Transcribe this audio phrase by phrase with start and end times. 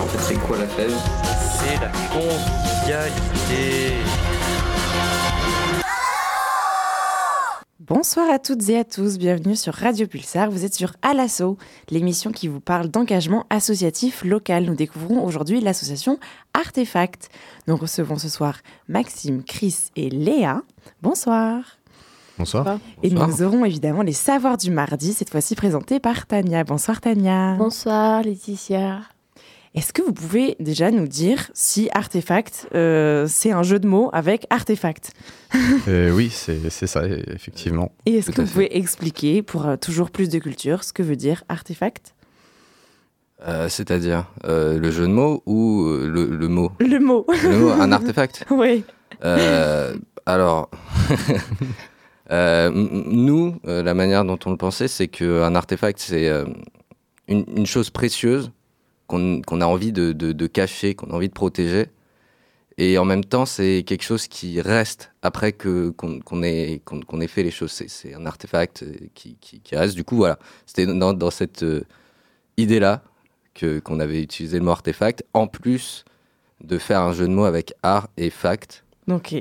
[0.00, 0.94] En fait, c'est quoi la fève?
[1.58, 3.94] C'est la convivialité.
[7.80, 10.50] Bonsoir à toutes et à tous, bienvenue sur Radio Pulsar.
[10.50, 11.56] Vous êtes sur Alasso,
[11.90, 14.64] l'émission qui vous parle d'engagement associatif local.
[14.64, 16.18] Nous découvrons aujourd'hui l'association
[16.52, 17.30] Artefact.
[17.66, 18.58] Nous recevons ce soir
[18.88, 20.62] Maxime, Chris et Léa.
[21.02, 21.78] Bonsoir.
[22.36, 22.78] Bonsoir.
[23.02, 26.62] Et nous aurons évidemment les savoirs du mardi, cette fois-ci présentés par Tania.
[26.62, 27.54] Bonsoir Tania.
[27.54, 29.00] Bonsoir Laetitia.
[29.78, 34.10] Est-ce que vous pouvez déjà nous dire si Artefact, euh, c'est un jeu de mots
[34.12, 35.12] avec artefact?
[35.86, 37.92] Euh, Oui, c'est ça, effectivement.
[38.04, 41.14] Et est-ce que vous pouvez expliquer, pour euh, toujours plus de culture, ce que veut
[41.14, 42.16] dire artefact?
[43.68, 46.72] C'est-à-dire le jeu de mots ou le, mot?
[46.80, 47.24] Le mot.
[47.28, 48.46] Le mot, un artefact?
[48.50, 48.82] Oui.
[50.26, 50.70] alors,
[52.32, 56.28] nous, la manière dont on le pensait, c'est qu'un artefact, c'est
[57.28, 58.50] une, une, chose précieuse
[59.08, 61.86] qu'on a envie de, cacher, qu'on a envie de protéger.
[62.80, 66.80] Et en même temps, c'est quelque chose qui reste après qu'on ait,
[67.20, 67.72] ait fait les choses.
[67.72, 69.96] C'est un artefact qui, qui, reste.
[69.96, 71.82] Du coup, voilà, c'était dans, dans, cette euh,
[72.56, 73.02] idée-là
[73.60, 76.04] qu'on avait utilisé le mot artefact, en plus
[76.62, 78.84] de faire un jeu de mots avec art et fact.
[79.10, 79.34] Ok.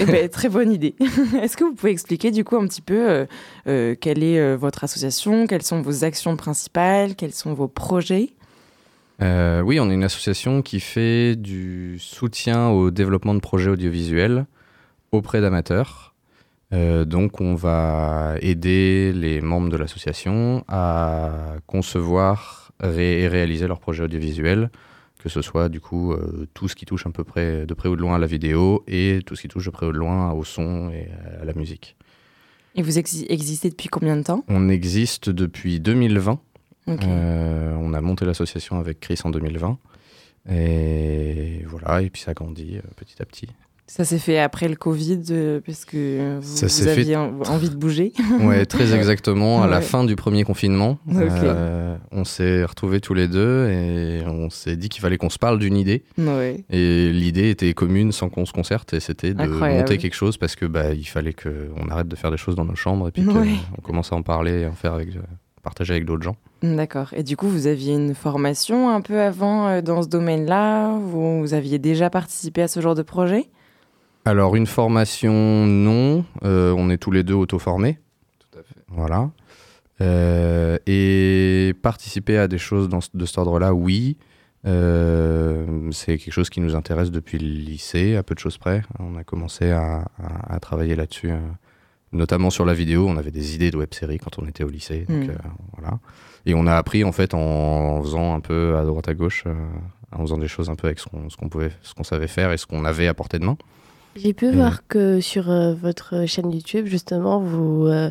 [0.00, 0.94] Eh ben, très bonne idée.
[1.42, 3.26] Est-ce que vous pouvez expliquer du coup un petit peu euh,
[3.66, 8.30] euh, quelle est euh, votre association, quelles sont vos actions principales, quels sont vos projets?
[9.22, 14.46] Oui, on est une association qui fait du soutien au développement de projets audiovisuels
[15.12, 16.14] auprès d'amateurs.
[16.72, 24.70] donc on va aider les membres de l'association à concevoir et réaliser leurs projets audiovisuels
[25.22, 27.88] que ce soit du coup euh, tout ce qui touche un peu près, de près
[27.88, 29.98] ou de loin à la vidéo et tout ce qui touche de près ou de
[29.98, 31.08] loin au son et
[31.40, 31.96] à la musique.
[32.74, 34.44] Et vous existez depuis combien de temps?
[34.48, 36.38] On existe depuis 2020.
[36.88, 39.78] Euh, on a monté l'association avec Chris en 2020.
[40.50, 43.48] Et voilà, et puis ça grandit euh, petit à petit.
[43.90, 48.12] Ça s'est fait après le Covid, euh, parce que vous, aviez envie de bouger.
[48.40, 49.64] Oui, très exactement.
[49.64, 54.48] À la fin du premier confinement, euh, on s'est retrouvés tous les deux et on
[54.48, 56.04] s'est dit qu'il fallait qu'on se parle d'une idée.
[56.70, 60.54] Et l'idée était commune sans qu'on se concerte et c'était de monter quelque chose parce
[60.54, 63.24] que bah, il fallait qu'on arrête de faire des choses dans nos chambres et puis
[63.24, 65.08] qu'on commence à en parler et en faire avec,
[65.64, 66.36] partager avec d'autres gens.
[66.62, 67.08] D'accord.
[67.14, 70.96] Et du coup, vous aviez une formation un peu avant euh, dans ce domaine-là?
[70.98, 73.48] Vous aviez déjà participé à ce genre de projet?
[74.24, 76.24] Alors, une formation, non.
[76.44, 77.98] Euh, on est tous les deux auto-formés.
[78.38, 78.80] Tout à fait.
[78.88, 79.30] Voilà.
[80.02, 84.18] Euh, et participer à des choses de cet ordre-là, oui.
[84.66, 88.82] Euh, c'est quelque chose qui nous intéresse depuis le lycée, à peu de choses près.
[88.98, 90.04] On a commencé à,
[90.60, 91.30] travailler là-dessus,
[92.12, 93.06] notamment sur la vidéo.
[93.08, 95.06] On avait des idées de web-série quand on était au lycée.
[95.08, 95.36] Donc, hmm.
[95.78, 95.98] voilà.
[96.44, 99.44] Et on a appris en fait en faisant un peu à droite à gauche,
[100.12, 102.58] en faisant des choses un peu avec ce qu'on pouvait, ce qu'on savait faire et
[102.58, 103.56] ce qu'on avait à portée de main.
[104.16, 108.10] J'ai pu voir que sur euh, votre chaîne YouTube, justement, vous, euh,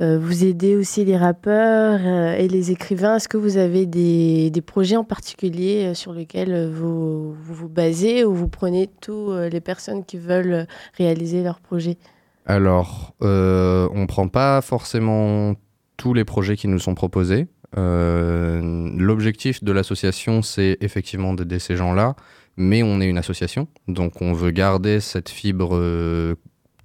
[0.00, 2.00] euh, vous aidez aussi les rappeurs
[2.38, 3.16] et les écrivains.
[3.16, 8.32] Est-ce que vous avez des, des, projets en particulier sur lesquels vous, vous, basez ou
[8.32, 11.98] vous prenez toutes les personnes qui veulent réaliser leurs projets?
[12.46, 15.54] Alors, on ne prend pas forcément
[15.96, 17.48] tous les projets qui nous sont proposés.
[17.76, 22.14] L'objectif de l'association, c'est effectivement d'aider ces gens-là
[22.56, 26.34] mais on est une association, donc on veut garder cette fibre euh,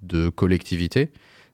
[0.02, 1.10] de collectivité.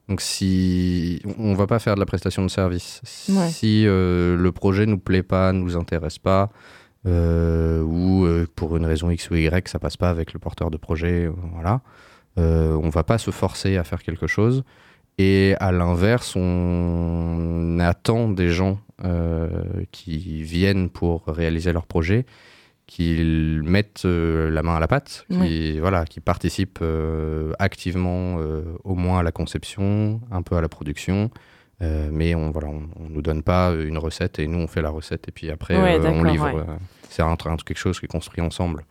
[0.09, 4.85] Donc si on va pas faire de la prestation de service, si euh, le projet
[4.85, 6.49] nous plaît pas, nous intéresse pas,
[7.05, 8.25] euh, ou
[8.55, 11.81] pour une raison X ou Y, ça passe pas avec le porteur de projet, voilà,
[12.37, 14.63] on va pas se forcer à faire quelque chose.
[15.17, 18.79] Et à l'inverse, on attend des gens
[19.91, 22.25] qui viennent pour réaliser leur projet
[22.87, 28.63] qu'ils mettent euh, la main à la pâte, qui, voilà, qui participent euh, activement euh,
[28.85, 31.29] au moins à la conception, un peu à la production.
[31.81, 35.27] mais on voilà, on, nous donne pas une recette et nous on fait la recette
[35.27, 36.65] et puis après on livre.
[37.09, 38.83] C'est un, quelque chose qui est construit ensemble.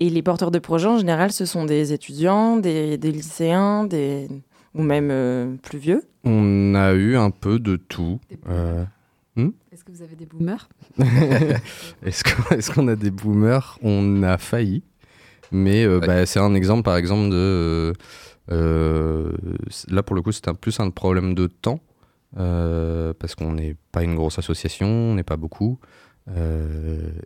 [0.00, 4.28] Et les porteurs de projets en général, ce sont des étudiants, des, des lycéens, des
[4.74, 6.02] ou même plus vieux?
[6.24, 8.18] On a eu un peu de tout.
[9.92, 10.68] Que vous avez des boomers
[12.02, 13.78] Est-ce qu'on a des boomers?
[13.82, 14.84] On a failli.
[15.50, 17.92] Mais bah, c'est un exemple, par exemple, de.
[18.48, 21.80] là, pour le coup, c'est plus un problème de temps.
[22.34, 25.78] parce qu'on n'est pas une grosse association, on n'est pas beaucoup.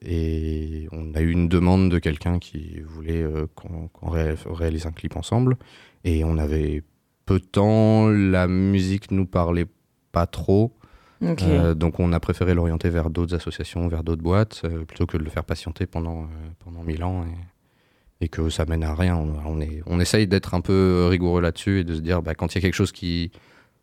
[0.03, 3.25] et on a eu une demande de quelqu'un qui voulait
[3.55, 5.57] qu'on réalise un clip ensemble.
[6.03, 6.83] Et on avait
[7.27, 9.67] peu de temps, la musique nous parlait
[10.11, 10.73] pas trop.
[11.23, 15.17] Euh, donc on a préféré l'orienter vers d'autres associations, vers d'autres boîtes, euh, plutôt que
[15.17, 16.27] de le faire patienter pendant, euh,
[16.65, 17.25] pendant mille ans
[18.21, 19.17] et, que ça mène à rien.
[19.17, 22.55] On, est, on essaye d'être un peu rigoureux là-dessus et de se dire bah, quand
[22.55, 23.31] il y a quelque chose qui.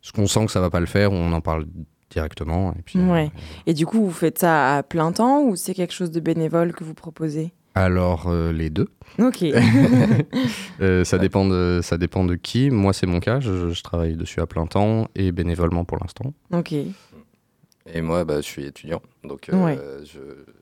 [0.02, 1.64] Ce qu'on sent que ça va pas le faire, on en parle
[2.10, 2.74] directement.
[2.78, 3.30] Et, puis, ouais.
[3.64, 6.74] et du coup, vous faites ça à plein temps ou c'est quelque chose de bénévole
[6.74, 7.54] que vous proposez?
[7.74, 8.88] Alors, les deux.
[9.18, 9.42] Ok.
[11.04, 12.68] ça, dépend de, ça dépend de qui.
[12.68, 13.40] Moi, c'est mon cas.
[13.40, 16.34] Je, je, travaille dessus à plein temps et bénévolement pour l'instant.
[16.52, 16.74] Ok.
[17.92, 20.18] Et moi, bah, je suis étudiant, donc euh, je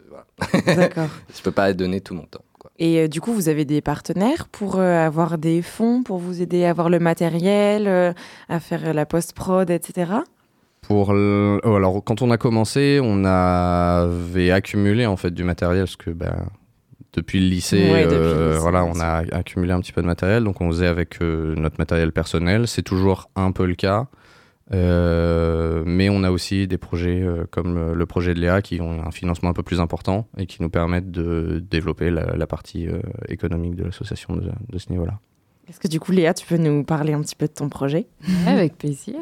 [0.08, 0.26] voilà.
[1.34, 2.44] Je peux pas donner tout mon temps.
[2.58, 2.70] Quoi.
[2.78, 6.42] Et euh, du coup, vous avez des partenaires pour euh, avoir des fonds, pour vous
[6.42, 8.14] aider à avoir le matériel,
[8.48, 10.12] à faire la post-prod, etc.
[10.82, 15.96] Pour oh, alors, quand on a commencé, on avait accumulé en fait du matériel, parce
[15.96, 16.44] que bah,
[17.12, 18.04] depuis le lycée,
[18.58, 22.10] voilà, on a accumulé un petit peu de matériel, donc on faisait avec notre matériel
[22.10, 22.66] personnel.
[22.66, 24.08] C'est toujours un peu le cas.
[24.72, 29.04] Euh, mais on a aussi des projets euh, comme le projet de Léa qui ont
[29.04, 33.00] un financement un peu plus important et qui nous permettent de développer la, partie euh,
[33.28, 35.18] économique de l'association de, de, ce niveau-là.
[35.68, 38.06] Est-ce que du coup, Léa, tu peux nous parler un petit peu de ton projet?
[38.46, 39.14] Avec plaisir.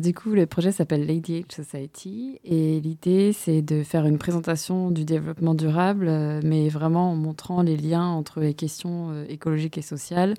[0.00, 4.90] du coup, le projet s'appelle Lady Age Society et l'idée, c'est de faire une présentation
[4.90, 6.06] du développement durable,
[6.44, 10.34] mais vraiment en montrant les liens entre les questions écologiques et sociales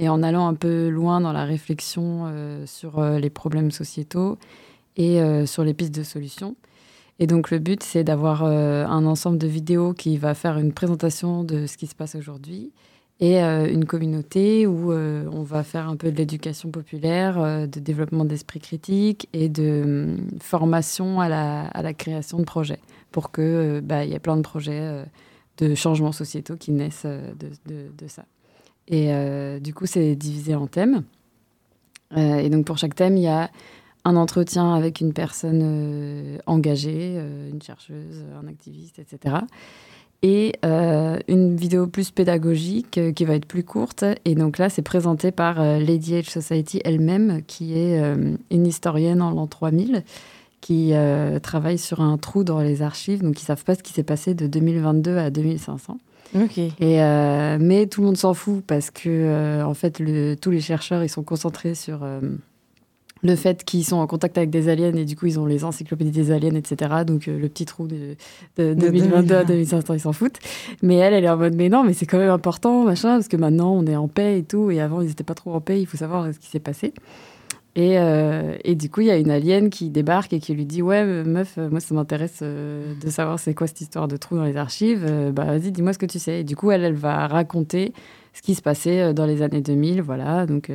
[0.00, 4.38] et en allant un peu loin dans la réflexion euh, sur euh, les problèmes sociétaux
[4.96, 6.56] et euh, sur les pistes de solutions.
[7.18, 11.44] Et donc le but, c'est d'avoir un ensemble de vidéos qui va faire une présentation
[11.44, 12.72] de ce qui se passe aujourd'hui
[13.20, 18.58] et une communauté où on va faire un peu de l'éducation populaire, de développement d'esprit
[18.58, 22.80] critique et de formation à la, création de projets
[23.12, 25.04] pour que bah, y ait plein de projets
[25.58, 28.24] de changements sociétaux qui naissent de ça.
[28.90, 31.04] Et euh, du coup, c'est divisé en thèmes.
[32.16, 33.50] Euh, et donc, pour chaque thème, il y a
[34.04, 37.16] un entretien avec une personne euh, engagée,
[37.50, 39.36] une chercheuse, un activiste, etc.
[40.22, 44.04] Et une vidéo plus pédagogique qui va être plus courte.
[44.26, 47.98] Et donc là, c'est présenté par Lady Age Society elle-même, qui est
[48.50, 50.04] une historienne en l'an 3000
[50.60, 50.92] qui
[51.42, 54.02] travaille sur un trou dans les archives, donc ils ne savent pas ce qui s'est
[54.02, 55.98] passé de 2022 à 2500.
[56.80, 60.50] Et, euh, mais tout le monde s'en fout parce que, euh, en fait, le, tous
[60.50, 62.20] les chercheurs, ils sont concentrés sur euh,
[63.22, 65.64] le fait qu'ils sont en contact avec des aliens et du coup, ils ont les
[65.64, 67.04] encyclopédies des aliens, etc.
[67.06, 68.16] Donc, le petit trou de,
[68.56, 70.38] 2022 à 2500, ils s'en foutent.
[70.82, 73.28] Mais elle, elle est en mode, mais non, mais c'est quand même important, machin, parce
[73.28, 74.70] que maintenant, on est en paix et tout.
[74.70, 76.94] Et avant, ils n'étaient pas trop en paix, il faut savoir ce qui s'est passé.
[77.76, 80.66] Et, euh, et, du coup, il y a une alien qui débarque et qui lui
[80.66, 84.36] dit Ouais, meuf, moi, ça m'intéresse euh, de savoir c'est quoi cette histoire de trou
[84.36, 85.06] dans les archives.
[85.08, 86.40] Euh, bah, vas-y, dis-moi ce que tu sais.
[86.40, 87.92] Et du coup, elle, elle va raconter
[88.32, 90.02] ce qui se passait dans les années 2000.
[90.02, 90.46] Voilà.
[90.46, 90.72] Donc,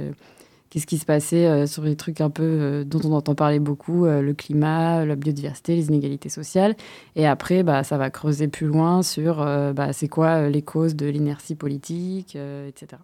[0.70, 4.34] qu'est-ce qui se passait sur les trucs un peu dont on entend parler beaucoup le
[4.34, 6.76] climat, la biodiversité, les inégalités sociales.
[7.16, 11.08] Et après, bah, ça va creuser plus loin sur bah, c'est quoi les causes de
[11.08, 12.36] l'inertie politique,
[12.68, 12.98] etc.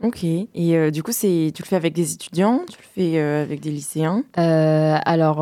[0.00, 0.22] Ok.
[0.22, 3.42] Et euh, du coup, c'est tu le fais avec des étudiants, tu le fais euh,
[3.42, 4.22] avec des lycéens?
[4.38, 5.38] Euh, Alors,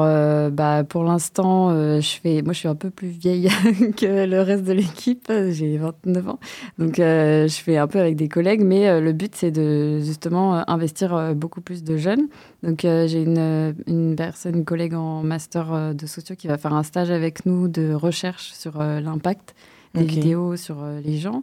[0.50, 1.70] bah, pour l'instant,
[2.00, 2.40] je fais.
[2.40, 3.48] Moi, je suis un peu plus vieille
[3.96, 5.30] que le reste de l'équipe.
[5.50, 6.38] J'ai 29 ans,
[6.78, 8.62] donc je fais un peu avec des collègues.
[8.62, 12.28] Mais le but, c'est de justement investir beaucoup plus de jeunes.
[12.62, 16.82] Donc, j'ai une, une personne, une collègue en master de sociaux qui va faire un
[16.82, 19.54] stage avec nous de recherche sur l'impact
[19.94, 21.42] des vidéos sur les gens.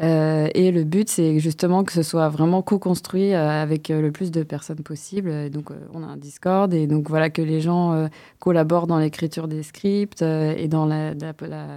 [0.00, 4.30] Et le but, c'est justement que ce soit vraiment co-construit euh, avec euh, le plus
[4.30, 5.50] de personnes possible.
[5.50, 8.08] donc, on a un Discord et donc voilà que les gens
[8.38, 11.14] collaborent dans l'écriture des scripts et dans la,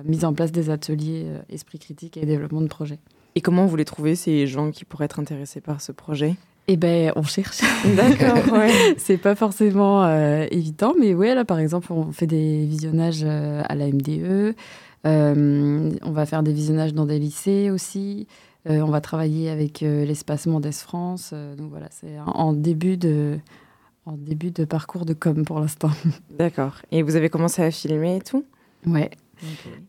[0.04, 3.00] mise en place des ateliers esprit critique et développement de projets.
[3.36, 6.36] Et comment vous les trouvez, ces gens qui pourraient être intéressés par ce projet?
[6.68, 7.62] Eh ben, on cherche.
[7.96, 8.72] D'accord, ouais.
[8.98, 10.08] c'est pas forcément
[10.52, 14.56] évident, mais ouais, là, par exemple, on fait des visionnages à la MDE.
[15.06, 18.28] Euh, on va faire des visionnages dans des lycées aussi.
[18.70, 21.34] Euh, on va travailler avec euh, l'espace Mendes France.
[21.58, 23.40] donc voilà, c'est en début de
[24.06, 25.92] en début de parcours de com pour l'instant.
[26.38, 26.76] D'accord.
[26.92, 28.46] Et vous avez commencé à filmer et tout?
[28.86, 29.10] Ouais.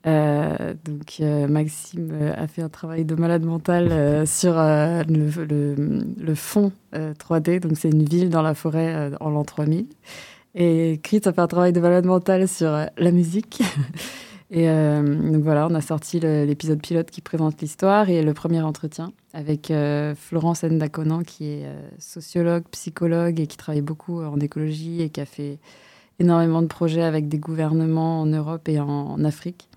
[0.05, 7.61] donc Maxime a fait un travail de malade mental sur le, fond 3D.
[7.61, 9.87] Donc c'est une ville dans la forêt en l'an 3000.
[10.55, 13.63] Et Chris a fait un travail de malade mental sur la musique.
[14.51, 18.63] Et euh, donc voilà, on a sorti l'épisode pilote qui présente l'histoire et le premier
[18.63, 24.41] entretien avec euh, Florence Ndakonan, qui est euh, sociologue, psychologue et qui travaille beaucoup en
[24.41, 25.59] écologie et qui a fait
[26.19, 29.69] énormément de projets avec des gouvernements en Europe et en, en Afrique.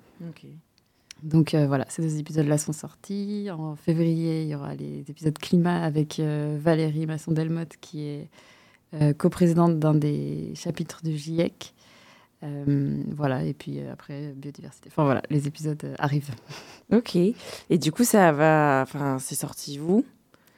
[1.21, 3.49] Donc euh, voilà, ces deux épisodes-là sont sortis.
[3.51, 8.29] En février, il y aura les épisodes climat avec Valérie Masson-Delmotte, qui est
[9.17, 11.73] coprésidente d'un des chapitres du GIEC.
[12.43, 14.89] Euh, voilà, et puis euh, après, biodiversité.
[14.91, 16.31] Enfin voilà, les épisodes euh, arrivent.
[16.91, 17.15] Ok.
[17.15, 18.81] Et du coup, ça va.
[18.83, 19.79] Enfin, c'est sorti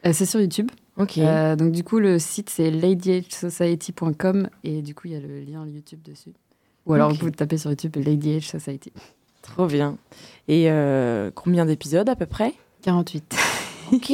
[0.05, 0.71] Euh, c'est sur YouTube.
[0.97, 1.19] Ok.
[1.57, 5.65] Donc du coup, le site c'est ladyhsociety.com et du coup, il y a le lien
[5.67, 6.33] YouTube dessus.
[6.85, 8.91] Ou alors vous tapez sur YouTube Lady H Society.
[9.43, 9.97] Trop bien.
[10.47, 12.53] Et euh, combien d'épisodes à peu près?
[12.81, 13.35] 48.
[13.93, 14.12] Ok,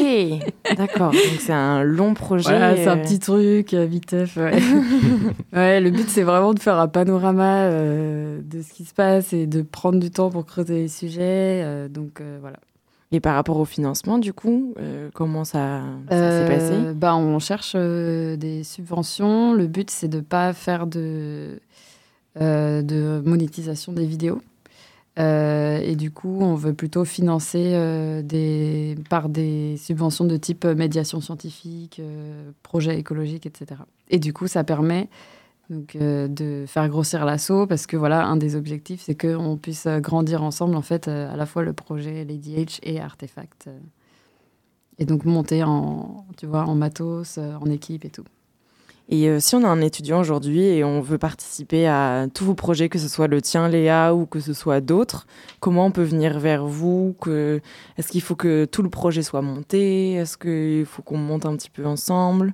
[0.75, 1.11] d'accord.
[1.11, 2.49] Donc c'est un long projet.
[2.49, 4.35] Voilà, c'est un euh, petit truc, euh, viteuf.
[4.35, 4.51] Ouais.
[5.53, 9.31] ouais, le but, c'est vraiment de faire un panorama euh, de ce qui se passe
[9.31, 11.61] et de prendre du temps pour creuser les sujets.
[11.63, 12.57] euh, donc euh, voilà.
[13.11, 14.75] Et par rapport au financement, du coup,
[15.15, 16.75] comment ça, ça s'est passé?
[16.93, 19.53] bah, On cherche des subventions.
[19.53, 21.59] Le but, c'est de ne pas faire de,
[22.39, 24.41] de monétisation des vidéos.
[25.17, 30.75] Euh, et du coup, on veut plutôt financer euh, par des subventions de type euh,
[30.75, 33.81] médiation scientifique, euh, projet écologique, etc.
[34.09, 35.09] Et du coup, ça permet
[35.69, 40.75] de faire grossir l'assaut parce que voilà, un des objectifs, c'est qu'on puisse grandir ensemble,
[40.75, 43.69] en fait, à la fois le projet Lady H et Artefact.
[44.97, 48.23] et donc monter en, tu vois, en matos, en équipe et tout.
[49.11, 52.53] Et euh, si on a un étudiant aujourd'hui et on veut participer à tous vos
[52.53, 55.25] projets, que ce soit le tien, Léa, ou que ce soit d'autres,
[55.59, 57.15] comment on peut venir vers vous?
[57.19, 57.59] Que...
[57.97, 60.13] Est-ce qu'il faut que tout le projet soit monté?
[60.13, 62.53] Est-ce qu'il faut qu'on monte un petit peu ensemble?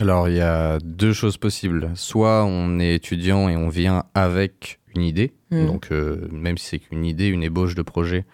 [0.00, 1.90] Alors, il y a deux choses possibles.
[1.94, 5.66] Soit on est étudiant et on vient avec une idée, Mm.
[5.66, 8.24] donc euh, même si c'est qu'une idée, une ébauche de projet,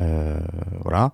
[0.00, 0.38] euh,
[0.82, 1.12] voilà.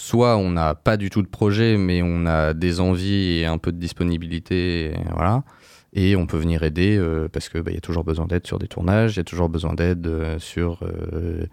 [0.00, 3.58] Soit on n'a pas du tout de projet, mais on a des envies et un
[3.58, 5.44] peu de disponibilité, et voilà.
[5.92, 8.66] Et on peut venir aider euh, parce qu'il y a toujours besoin d'aide sur des
[8.66, 11.44] tournages, il y a toujours besoin d'aide euh, sur euh,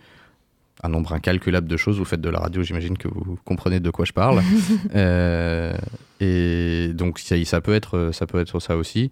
[0.81, 1.97] un nombre incalculable de choses.
[1.97, 4.41] Vous faites de la radio, j'imagine que vous comprenez de quoi je parle.
[6.21, 9.11] Et donc ça, ça peut être ça peut être ça aussi.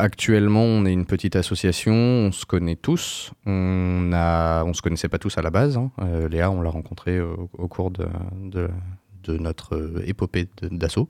[0.00, 3.32] Actuellement, on est une petite association, on se connaît tous.
[3.46, 5.76] On a, on se connaissait pas tous à la base.
[5.76, 5.90] hein.
[6.00, 8.06] Euh, Léa, on l'a rencontrée au, au cours de,
[8.42, 8.68] de,
[9.24, 11.08] de notre euh, épopée d'assaut.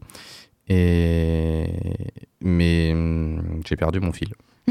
[0.69, 1.67] Et
[2.43, 4.29] mais hum, j'ai perdu mon fil.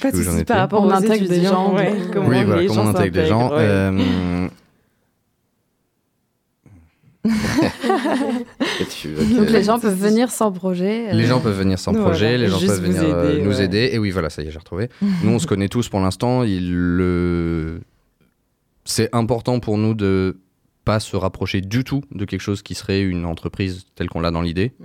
[0.00, 2.62] Pas de soucis par rapport On aux intègre des étudiants, gens, ouais, comment oui, voilà,
[2.62, 3.50] les comment on intègre des gens.
[3.50, 3.56] ouais.
[3.58, 4.48] Euh,
[8.80, 11.08] Et tu veux Donc les gens peuvent venir sans projet.
[11.10, 12.08] euh, Les gens peuvent venir sans Voilà.
[12.08, 13.64] projet, les gens Juste peuvent venir euh, aider, nous ouais.
[13.64, 13.90] aider.
[13.92, 14.88] Et oui, voilà, ça y est, j'ai retrouvé.
[15.22, 16.42] nous, on se connaît tous pour l'instant.
[16.42, 17.80] Il le...
[18.84, 20.38] C'est important pour nous de
[20.84, 24.30] pas se rapprocher du tout de quelque chose qui serait une entreprise telle qu'on l'a
[24.30, 24.84] dans l'idée, Mm.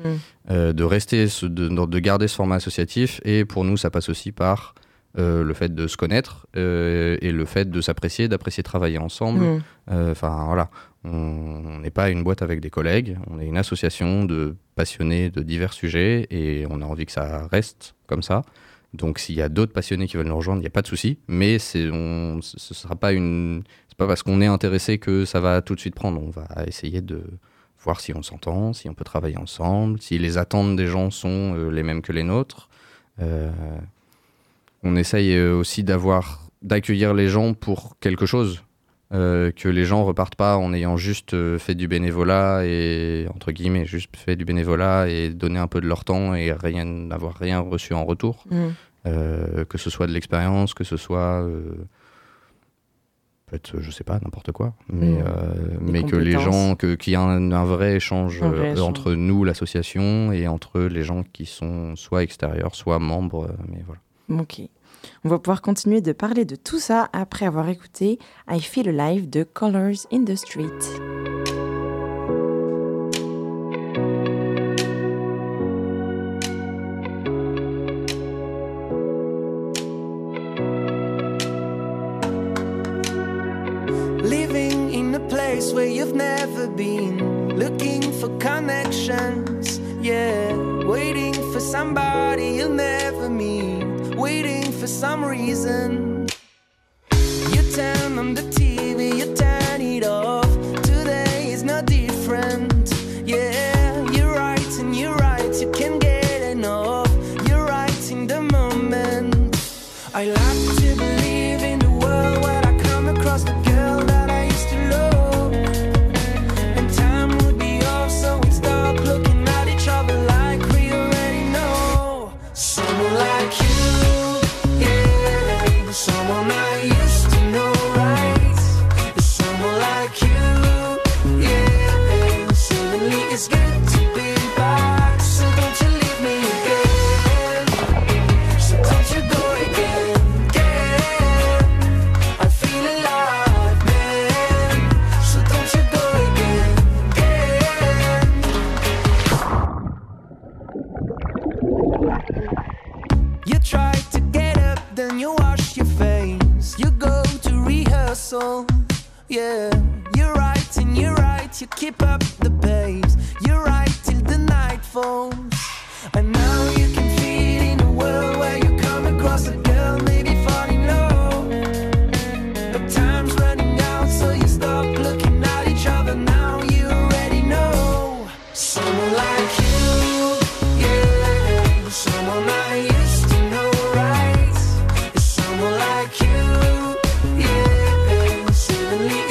[0.49, 3.21] Euh, de rester, ce- de, de garder ce format associatif.
[3.23, 4.73] Et pour nous, ça passe aussi par
[5.19, 9.41] euh, le fait de se connaître euh, et le fait de s'apprécier, d'apprécier travailler ensemble.
[9.41, 9.63] Mm.
[9.91, 10.69] Euh, Enfin voilà,
[11.03, 15.41] on n'est pas une boîte avec des collègues, on est une association de passionnés de
[15.41, 18.43] divers sujets et on a envie que ça reste comme ça.
[18.93, 20.87] Donc s'il y a d'autres passionnés qui veulent nous rejoindre, il n'y a pas de
[20.87, 21.57] souci, mais
[21.91, 25.75] on ce sera pas une c'est pas parce qu'on est intéressé que ça va tout
[25.75, 26.21] de suite prendre.
[26.21, 27.21] On va essayer de
[27.83, 31.69] voir si on s'entend, si on peut travailler ensemble, si les attentes des gens sont
[31.69, 32.69] les mêmes que les nôtres.
[34.83, 38.63] On essaye euh, aussi d'avoir d'accueillir les gens pour quelque chose
[39.13, 43.51] euh, que les gens repartent pas en ayant juste euh, fait du bénévolat et entre
[43.51, 47.35] guillemets juste fait du bénévolat et donné un peu de leur temps et rien n'avoir
[47.35, 48.55] rien reçu en retour Mm.
[49.07, 51.43] Euh, que ce soit de l'expérience que ce soit
[53.47, 55.23] peut-être je sais pas n'importe quoi mais Mm.
[55.81, 58.79] mais que les gens que qu'il y a un, un vrai échange Un vrai échange.
[58.87, 63.99] entre nous l'association et entre les gens qui sont soit extérieurs soit membres mais voilà
[64.29, 64.61] Ok.
[65.23, 69.29] On va pouvoir continuer de parler de tout ça après avoir écouté I Feel Alive
[69.29, 70.67] de Colors in the Street.
[84.23, 90.55] Living in a place where you've never been, looking for connections, yeah.
[90.85, 93.80] Waiting for somebody you'll never meet,
[94.31, 96.10] waiting for some reason.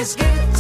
[0.01, 0.60] It's good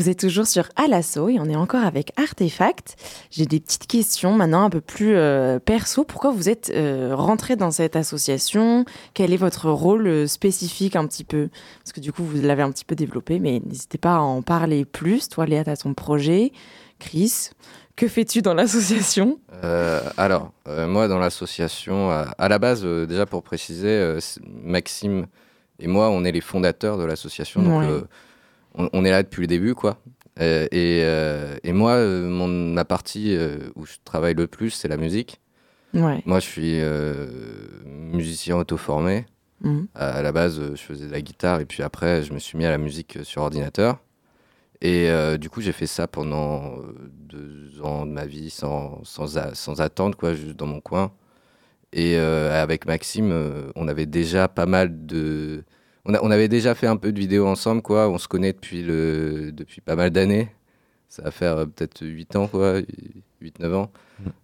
[0.00, 2.96] Vous êtes toujours sur Alasso et on est encore avec Artefact.
[3.30, 6.04] J'ai des petites questions maintenant un peu plus euh, perso.
[6.04, 8.86] Pourquoi vous êtes euh, rentré dans cette association?
[9.12, 11.50] Quel est votre rôle euh, spécifique un petit peu?
[11.84, 14.40] Parce que du coup, vous l'avez un petit peu développé, mais n'hésitez pas à en
[14.40, 15.28] parler plus.
[15.28, 16.52] Toi, Léa, tu as ton projet.
[16.98, 17.50] Chris,
[17.94, 19.38] que fais-tu dans l'association?
[20.16, 24.16] Alors, moi, dans l'association, à, à la base, déjà pour préciser,
[24.64, 25.26] Maxime
[25.78, 27.62] et moi, on est les fondateurs de l'association.
[27.62, 28.00] Donc, Ouais.
[28.74, 29.98] On, on est là depuis le début, quoi.
[30.40, 33.36] Euh, et, euh, et moi, euh, mon, ma partie
[33.74, 35.40] où je travaille le plus, c'est la musique.
[35.92, 36.22] Ouais.
[36.24, 36.80] Moi, je suis
[37.86, 39.26] musicien auto-formé.
[39.62, 39.88] Mhm.
[39.94, 42.56] À, à la base, je faisais de la guitare et puis après, je me suis
[42.56, 43.98] mis à la musique sur ordinateur.
[44.82, 46.76] Et du coup, j'ai fait ça pendant
[47.28, 51.12] deux ans de ma vie sans, sans, a- sans attendre, quoi, juste dans mon coin.
[51.92, 53.32] Et avec Maxime,
[53.76, 55.64] on avait déjà pas mal de.
[56.10, 58.08] On, a- on avait déjà fait un peu de vidéos ensemble, quoi.
[58.08, 60.48] On se connaît depuis, le, depuis pas mal d'années.
[61.08, 62.80] Ça va faire euh, peut-être 8 ans, quoi.
[63.42, 63.90] 8-9 ans.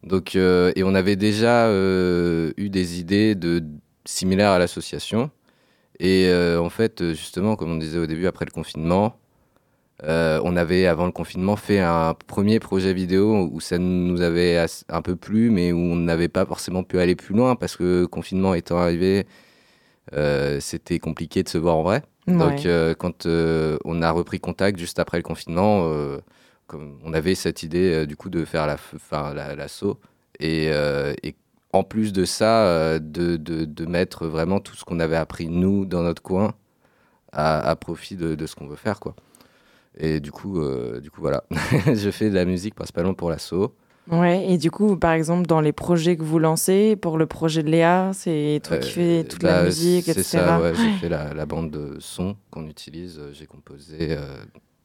[0.04, 3.64] Donc, euh, et on avait déjà euh, eu des idées de,
[4.04, 5.30] similaires à l'association.
[5.98, 9.16] Et en fait, justement, comme on disait au début, après le confinement,
[10.04, 14.66] euh, on avait, avant le confinement, fait un premier projet vidéo où ça nous avait
[14.90, 18.00] un peu plu, mais où on n'avait pas forcément pu aller plus loin parce que
[18.02, 19.26] le confinement étant arrivé,
[20.60, 22.02] c'était compliqué de se voir en vrai.
[22.28, 22.34] Ouais.
[22.36, 26.18] Donc, euh, quand euh, on a repris contact juste après le confinement, euh,
[26.66, 28.76] comme on avait cette idée euh, du coup de faire la,
[29.32, 30.00] la, l'assaut
[30.40, 31.36] et, euh, et
[31.72, 35.46] en plus de ça, euh, de, de, de mettre vraiment tout ce qu'on avait appris
[35.48, 36.54] nous dans notre coin
[37.32, 39.14] à, à profit de, de ce qu'on veut faire quoi.
[39.98, 41.44] Et du coup, euh, du coup voilà,
[41.94, 43.74] je fais de la musique principalement pour l'assaut.
[44.08, 47.62] Ouais, et du coup, par exemple, dans les projets que vous lancez, pour le projet
[47.64, 50.24] de Léa, c'est toi qui fais toute la Bah, musique, c'est etc.
[50.24, 53.18] ça, ouais, j'ai fait la, la bande de son qu'on utilise.
[53.18, 54.36] euh, J'ai composé euh,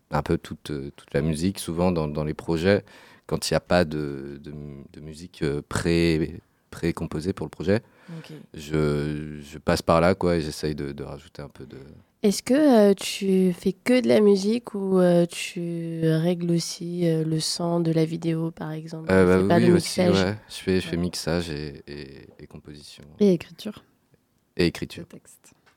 [0.09, 2.83] un peu toute, euh, toute la musique, souvent dans, dans les projets,
[3.27, 7.51] quand il n'y a pas de, de, mu- de musique euh, pré, pré-composée pour le
[7.51, 7.81] projet.
[8.55, 11.77] Je, je passe par là, quoi, et j'essaye de, de rajouter un peu de...
[12.23, 17.23] Est-ce que euh, tu fais que de la musique ou euh, tu règles aussi euh,
[17.23, 19.11] le son de la vidéo, par exemple?
[19.11, 20.35] Euh, bah pas oui, de aussi, ouais.
[20.47, 23.03] Je fais, je fais mixage et, et, et composition.
[23.19, 23.83] Et écriture?
[24.55, 25.05] Et écriture.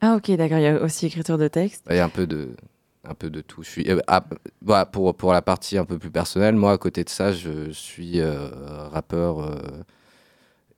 [0.03, 1.87] Ah ok, d'accord, il y a aussi écriture de texte.
[1.89, 2.51] Il y a un peu de,
[3.05, 3.63] un peu de tout.
[3.63, 4.23] Je suis, euh, ah,
[4.61, 7.71] voilà, pour, pour la partie un peu plus personnelle, moi, à côté de ça, je
[7.71, 8.51] suis euh,
[8.91, 9.59] rappeur.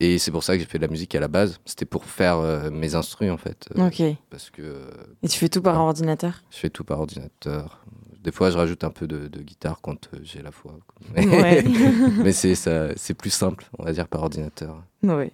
[0.00, 1.58] Et c'est pour ça que j'ai fait de la musique à la base.
[1.64, 3.68] C'était pour faire euh, mes instrus, en fait.
[3.76, 4.02] euh, Ok.
[4.30, 4.90] Parce que euh,
[5.22, 6.42] Et tu fais tout par ordinateur?
[6.50, 7.80] je fais tout par ordinateur.
[8.22, 10.78] Des fois, je rajoute un peu de, de guitare quand euh, j'ai la foi.
[11.14, 11.64] Mais, Ouais.
[12.24, 14.82] mais c'est ça- c'est plus simple, on va dire, par ordinateur.
[15.02, 15.30] Ouais.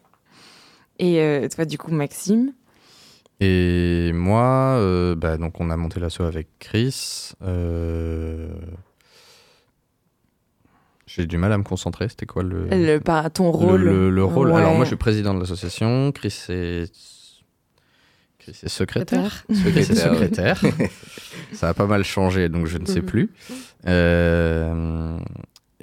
[0.98, 2.53] Et euh, toi, du coup, Maxime?
[3.40, 7.33] Et moi, euh, bah, donc on a monté l'assaut avec Chris.
[11.14, 12.09] J'ai du mal à me concentrer.
[12.09, 13.83] C'était quoi le, Le- par- ton le- rôle.
[13.83, 14.51] Le, le rôle?
[14.51, 14.57] Ouais.
[14.61, 16.11] Alors moi, je suis président de l'association.
[16.12, 16.90] Chris est
[18.38, 19.44] Chris est secrétaire.
[19.53, 20.62] Secrétaire, secrétaire.
[21.53, 23.07] Ça a pas mal changé, donc je ne sais Mhm.
[23.07, 23.31] plus.
[23.87, 25.18] Euh,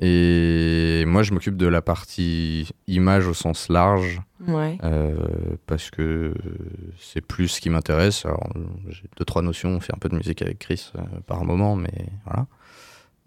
[0.01, 4.21] et moi, je m'occupe de la partie image au sens large.
[4.47, 4.77] Ouais.
[4.83, 5.15] Euh,
[5.67, 6.33] parce que
[6.99, 8.25] c'est plus ce qui m'intéresse.
[8.25, 8.47] Alors,
[8.89, 9.69] j'ai deux, trois notions.
[9.69, 11.91] On fait un peu de musique avec Chris euh, par moment, mais
[12.25, 12.47] voilà.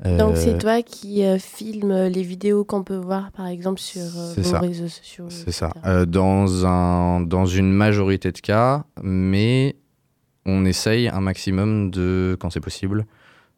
[0.04, 4.02] Donc Euh, c'est toi qui euh, filmes les vidéos qu'on peut voir par exemple sur
[4.02, 4.58] euh, vos ça.
[4.58, 5.26] réseaux sociaux.
[5.28, 5.70] C'est ça.
[5.86, 9.76] Euh, dans, un, dans une majorité de cas, mais
[10.44, 13.06] on essaye un maximum de, quand c'est possible,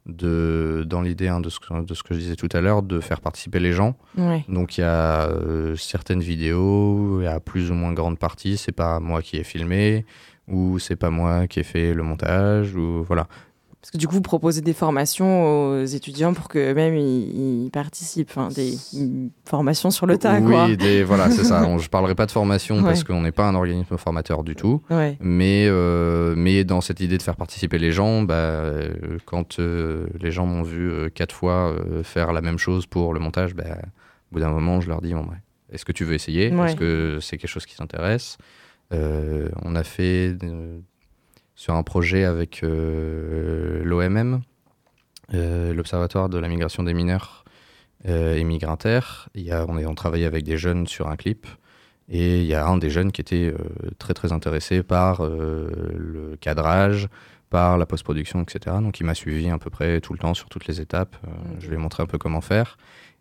[0.04, 2.82] de, dans l'idée hein, de, ce que, de ce que je disais tout à l'heure,
[2.82, 3.96] de faire participer les gens.
[4.18, 4.44] Ouais.
[4.50, 8.58] Donc il y a euh, certaines vidéos, il y a plus ou moins grande partie,
[8.58, 10.04] c'est pas moi qui ai filmé,
[10.46, 13.28] ou c'est pas moi qui ai fait le montage, ou voilà.
[13.84, 15.44] Parce que du coup, vous proposez des formations
[15.82, 18.32] aux étudiants pour qu'eux-mêmes ils, ils participent.
[18.54, 20.64] Des une formation sur le tas, quoi.
[20.68, 21.64] Oui, des, voilà, c'est ça.
[21.68, 24.80] On- je parlerai pas de formation parce qu'on n'est pas un organisme formateur du tout.
[24.88, 25.18] Ouais.
[25.20, 30.06] Mais, euh, mais dans cette idée de faire participer les gens, bah, euh, quand euh,
[30.18, 33.64] les gens m'ont vu euh, quatre fois faire la même chose pour le montage, bah,
[34.32, 35.34] au bout d'un moment, je leur dis bon, bah,
[35.70, 36.46] est-ce que tu veux essayer?
[36.46, 38.38] Est-ce que c'est quelque chose qui t'intéresse?
[38.90, 40.34] On a fait
[41.54, 44.40] sur un projet avec euh, l'OMM,
[45.32, 47.44] euh, l'Observatoire de la migration des mineurs
[48.08, 49.28] euh, et migrantaires.
[49.34, 51.46] Il y a, on, est, travaillait avec des jeunes sur un clip.
[52.08, 53.54] Et il y a un des jeunes qui était
[53.98, 57.08] très très intéressé par le cadrage,
[57.48, 58.76] par la post-production, etc.
[58.82, 61.16] Donc il m'a suivi à peu près tout le temps sur toutes les étapes.
[61.60, 62.76] Je lui ai montré un peu comment faire.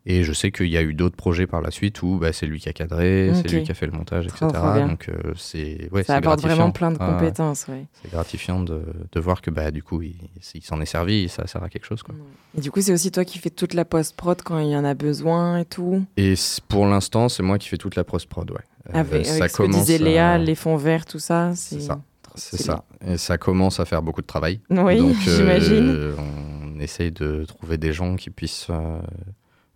[0.06, 2.46] Et je sais qu'il y a eu d'autres projets par la suite où bah, c'est
[2.46, 4.60] lui qui a cadré, c'est lui qui a fait le montage, Trop, etc.
[4.62, 4.88] trop bien.
[4.89, 7.13] Donc euh, c'est ouais, Ça apporte vraiment plein de Ah, ouais.
[7.20, 7.68] compétences.
[8.02, 10.16] C'est gratifiant de, de voir que bah, du coup il,
[10.56, 12.04] il s'en est servi, et ça sert à quelque chose.
[12.04, 12.16] Quoi.
[12.58, 14.84] Et du coup, c'est aussi toi qui fais toute la post-prod quand il y en
[14.84, 16.04] a besoin et tout?
[16.18, 16.34] Et
[16.68, 18.52] pour l'instant, c'est moi qui fais toute la post-prod.
[18.52, 18.58] Ouais.
[18.89, 21.54] Euh, Avec, avec ce que disait Léa, les fonds verts, tout ça.
[21.56, 22.02] C'est ça.
[22.36, 22.84] C'est ça.
[23.08, 24.60] Et ça commence à faire beaucoup de travail.
[24.70, 26.13] Oui, euh, j'imagine.
[26.18, 29.00] on essaye de trouver des gens qui puissent euh,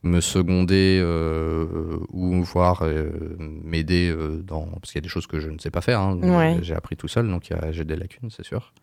[0.08, 4.66] me seconder euh, ou voir euh, m'aider euh, dans.
[4.66, 6.00] Parce qu'il y a des choses que je ne sais pas faire.
[6.00, 6.18] hein.
[6.22, 6.58] Ouais.
[6.62, 8.74] J'ai appris tout seul, donc j'ai des lacunes, c'est sûr.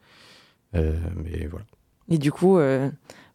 [0.73, 1.67] Mais voilà.
[2.09, 2.59] Et du coup,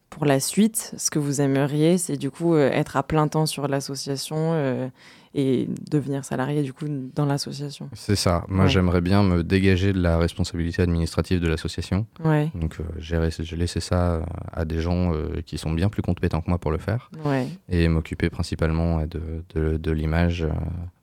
[0.10, 3.68] pour la suite, ce que vous aimeriez, c'est du coup être à plein temps sur
[3.68, 4.92] l'association
[5.36, 7.90] et devenir salarié du coup dans l'association.
[7.94, 8.46] C'est ça.
[8.48, 8.70] Moi, Ouais.
[8.70, 12.08] j'aimerais bien me dégager de la responsabilité administrative de l'association.
[12.24, 12.50] Ouais.
[12.56, 16.50] Donc, euh, j'ai laissé ça à des gens euh, qui sont bien plus compétents que
[16.50, 17.12] moi pour le faire.
[17.26, 17.48] Ouais.
[17.70, 20.50] Et m'occuper principalement de, de, de l'image, euh,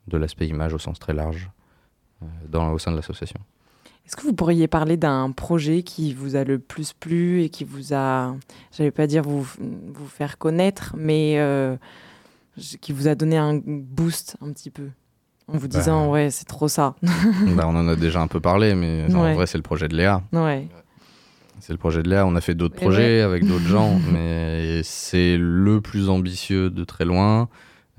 [0.07, 1.49] de l'aspect image au sens très large,
[2.21, 3.39] euh, dans, au sein de l'association.
[4.05, 7.65] Est-ce que vous pourriez parler d'un projet qui vous a le plus plu et qui
[7.65, 8.35] vous a,
[8.71, 11.75] j'allais pas dire vous, vous faire connaître, mais euh,
[12.81, 14.89] qui vous a donné un boost un petit peu
[15.47, 15.77] en vous Bah.
[15.79, 16.95] disant ouais c'est trop ça.
[17.55, 19.95] Bah, on en a déjà un peu parlé, mais en vrai, c'est le projet de
[19.95, 20.21] Léa.
[20.33, 20.67] ouais.
[21.59, 22.25] C'est le projet de Léa.
[22.25, 23.21] On a fait d'autres Et projets ouais.
[23.21, 27.49] avec d'autres gens, mais c'est le plus ambitieux de très loin.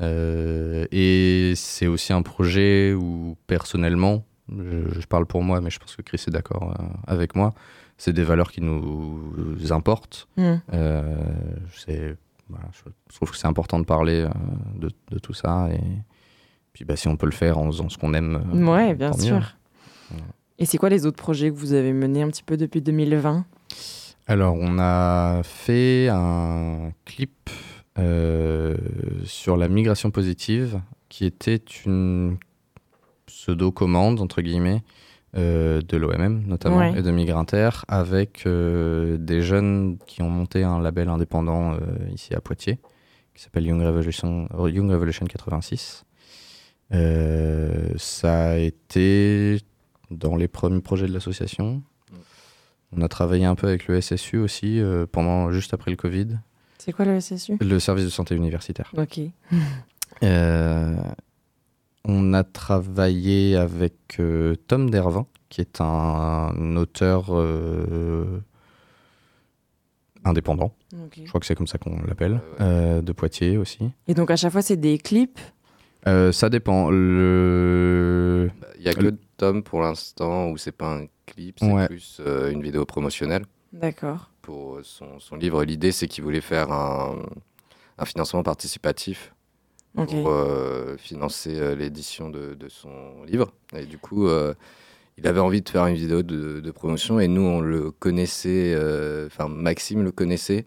[0.01, 5.79] Euh, et c'est aussi un projet où, personnellement, je, je parle pour moi, mais je
[5.81, 7.53] pense que Chris est d'accord euh, avec moi,
[7.97, 9.33] c'est des valeurs qui nous
[9.71, 10.29] importent.
[10.37, 10.55] Mm.
[10.73, 11.17] Euh,
[11.77, 12.17] c'est-
[12.49, 14.29] voilà, je, trouve que c'est important de parler euh,
[14.77, 15.69] de, de tout ça.
[15.73, 15.81] Et
[16.73, 19.13] puis, bah, si on peut le faire en faisant ce qu'on aime, euh, Ouais, bien
[19.13, 19.57] sûr.
[20.59, 23.45] Et c'est quoi les autres projets que vous avez menés un petit peu depuis 2020
[24.27, 27.51] Alors, on a fait un clip
[27.99, 28.77] euh,
[29.25, 32.39] sur la migration positive qui était une
[33.27, 34.83] pseudo-commande, entre guillemets,
[35.37, 36.99] euh, de l'OMM notamment Ouais.
[36.99, 41.79] et de Migrinter avec euh, des jeunes qui ont monté un label indépendant euh,
[42.15, 42.79] ici à Poitiers
[43.35, 46.05] qui s'appelle Young Revolution, Young Revolution 86.
[46.95, 49.61] Euh, ça a été
[50.11, 51.83] dans les premiers projets de l'association.
[52.97, 54.81] On a travaillé un peu avec le SSU aussi
[55.13, 56.39] pendant juste après le Covid,
[56.79, 58.91] C'est quoi le SSU le service de santé universitaire.
[58.97, 59.21] Ok.
[62.11, 68.41] On a travaillé avec euh, Tom Dervin, qui est un, auteur euh,
[70.25, 70.75] indépendant.
[71.15, 72.41] Je crois que c'est comme ça qu'on l'appelle.
[72.61, 73.91] Euh, de Poitiers aussi.
[74.07, 75.39] Et donc à chaque fois, c'est des clips?
[76.07, 76.91] Euh, ça dépend.
[76.91, 78.51] Le...
[78.79, 81.87] Il y a que Tom pour l'instant où c'est pas un clip, c'est Ouais.
[81.89, 83.45] plus euh, une vidéo promotionnelle.
[83.75, 84.31] D'accord.
[84.41, 87.17] Pour son, son livre, l'idée c'est qu'il voulait faire un,
[87.99, 89.35] un financement participatif
[90.07, 93.53] pour euh, financer euh, l'édition de, de son livre.
[93.77, 94.55] Et du coup, euh,
[95.17, 98.73] il avait envie de faire une vidéo de, de promotion et nous on le connaissait,
[98.75, 100.65] euh, enfin Maxime le connaissait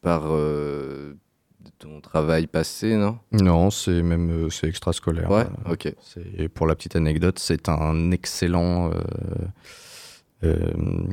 [0.00, 1.14] par euh,
[1.78, 3.18] ton travail passé, non?
[3.32, 5.30] Non, c'est même euh, c'est extrascolaire.
[5.30, 5.94] Ouais, Euh, ok.
[6.02, 8.94] C'est pour la petite anecdote, c'est un excellent euh,
[10.44, 10.56] euh,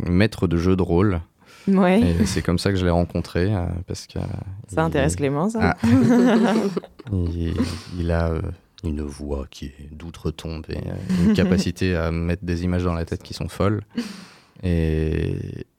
[0.10, 1.22] maître de jeu de rôle.
[1.68, 2.02] Ouais.
[2.02, 4.20] Et c'est comme ça que je l'ai rencontré euh, parce que
[4.68, 5.76] Ça intéresse Clément, ça.
[5.82, 5.88] Ah.
[7.12, 7.54] il,
[8.00, 8.42] il a euh,
[8.84, 13.06] une voix qui est d'outre-tombe et euh, une capacité à mettre des images dans la
[13.06, 13.82] tête qui sont folles.
[14.64, 15.36] Et,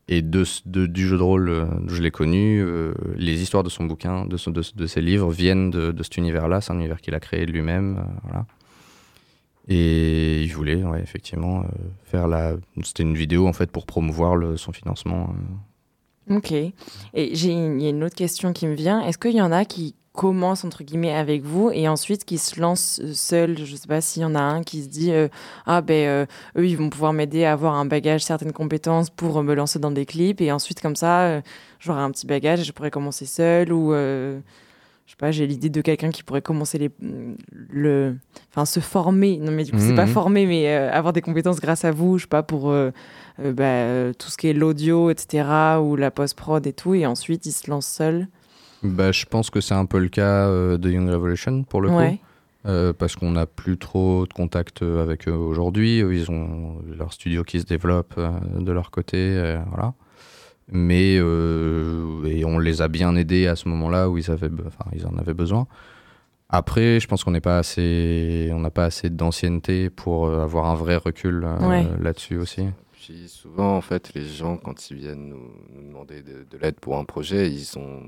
[0.08, 2.60] et de, ce- de- du jeu de rôle, euh, je l'ai connu.
[2.62, 6.02] euh, les histoires de son bouquin, de, son- de, de ses livres viennent de, de
[6.02, 6.60] cet univers-là.
[6.60, 7.98] C'est un univers qu'il a créé lui-même.
[7.98, 8.46] euh, voilà.
[9.70, 11.64] Et il voulait, ouais, effectivement, euh,
[12.06, 12.54] faire la.
[12.84, 15.34] C'était une vidéo en fait pour promouvoir le- son financement.
[16.30, 16.52] Ok.
[16.52, 16.72] Et
[17.14, 19.00] il y a une autre question qui me vient.
[19.02, 22.60] Est-ce qu'il y en a qui commencent entre guillemets avec vous et ensuite qui se
[22.60, 23.56] lancent euh, seuls?
[23.64, 25.28] Je sais pas s'il y en a un qui se dit euh,
[25.64, 26.26] ah ben euh,
[26.58, 29.92] eux ils vont pouvoir m'aider à avoir un bagage, certaines compétences pour me lancer dans
[29.92, 31.40] des clips et ensuite comme ça
[31.78, 33.94] j'aurai un petit bagage et je pourrais commencer seul ou
[35.08, 36.90] je sais pas j'ai l'idée de quelqu'un qui pourrait commencer les
[37.70, 38.14] le
[38.50, 40.12] enfin se former non mais du coup c'est pas Mhm.
[40.12, 42.90] former mais euh, avoir des compétences grâce à vous je sais pas pour euh,
[43.40, 45.48] euh, bah, tout ce qui est l'audio, etc.,
[45.80, 48.26] ou la post-prod et tout, et ensuite ils se lancent seuls.
[48.82, 52.18] Bah, je pense que c'est un peu le cas de Young Revolution pour le Ouais.
[52.64, 52.92] coup.
[52.98, 56.00] Parce qu'on n'a plus trop de contact avec eux aujourd'hui.
[56.00, 58.20] Ils ont leur studio qui se développe
[58.58, 59.56] de leur côté.
[59.70, 59.94] voilà.
[60.70, 64.84] Mais euh, et on les a bien aidés à ce moment-là où ils, avaient, enfin,
[64.94, 65.66] ils en avaient besoin.
[66.50, 70.66] Après, je pense qu'on n'est pas assez, on n'a pas assez d'ancienneté pour euh, avoir
[70.66, 71.86] un vrai recul euh, Ouais.
[72.00, 72.64] là-dessus aussi.
[72.92, 76.80] Puis souvent, en fait, les gens, quand ils viennent nous, nous demander de, de l'aide
[76.80, 78.02] pour un projet, ils ont,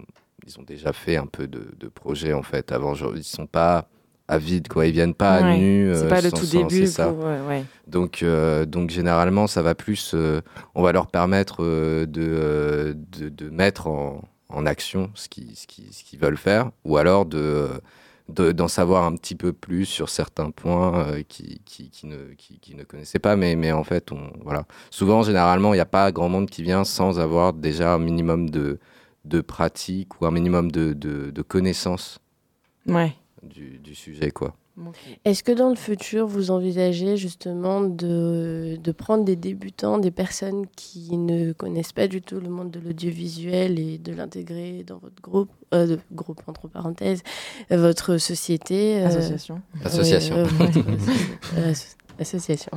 [0.47, 2.95] ils ont déjà fait un peu de, de projet, en fait, avant.
[2.95, 3.89] Genre, ils sont pas
[4.31, 4.87] avides, quoi.
[4.87, 5.53] Ils viennent pas Ouais.
[5.53, 5.91] à nu.
[5.95, 7.09] C'est euh, pas le sans- tout début ça.
[7.09, 7.65] pour, ouais, ouais.
[7.87, 10.13] Donc, euh, donc, généralement, ça va plus.
[10.15, 10.41] euh,
[10.75, 15.93] on va leur permettre de, de, de mettre en, en action ce qu'ils ce qu'ils-
[15.93, 17.69] ce qu'ils veulent faire, ou alors de
[18.29, 22.61] de- d'en savoir un petit peu plus sur certains points qui, qui, qui ne, qui,
[22.61, 23.35] qui ne connaissaient pas.
[23.35, 24.67] Mais, mais en fait, on, voilà.
[24.93, 28.49] souvent, généralement, il n'y a pas grand monde qui vient sans avoir déjà un minimum
[28.49, 28.79] de,
[29.25, 32.21] de pratique ou un minimum de, de, de connaissances
[32.87, 33.15] Ouais.
[33.43, 34.31] Du, du sujet.
[34.31, 34.55] Quoi.
[35.25, 40.67] Est-ce que dans le futur, vous envisagez justement de, de prendre des débutants, des personnes
[40.77, 45.21] qui ne connaissent pas du tout le monde de l'audiovisuel et de l'intégrer dans votre
[45.21, 47.23] groupe, euh, de- groupe entre parenthèses,
[47.71, 49.61] votre société euh, Association.
[49.85, 50.37] Association.
[50.37, 50.47] euh,
[51.71, 52.73] asso- association.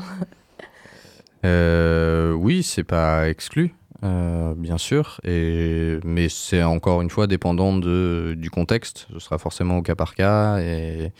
[1.46, 3.74] Euh, oui, c'est pas exclu,
[4.04, 9.08] euh, bien sûr, et, mais c'est encore une fois dépendant de, du contexte.
[9.14, 11.12] Ce sera forcément au cas par cas et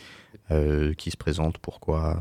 [0.50, 2.18] euh, qui se présente, pourquoi,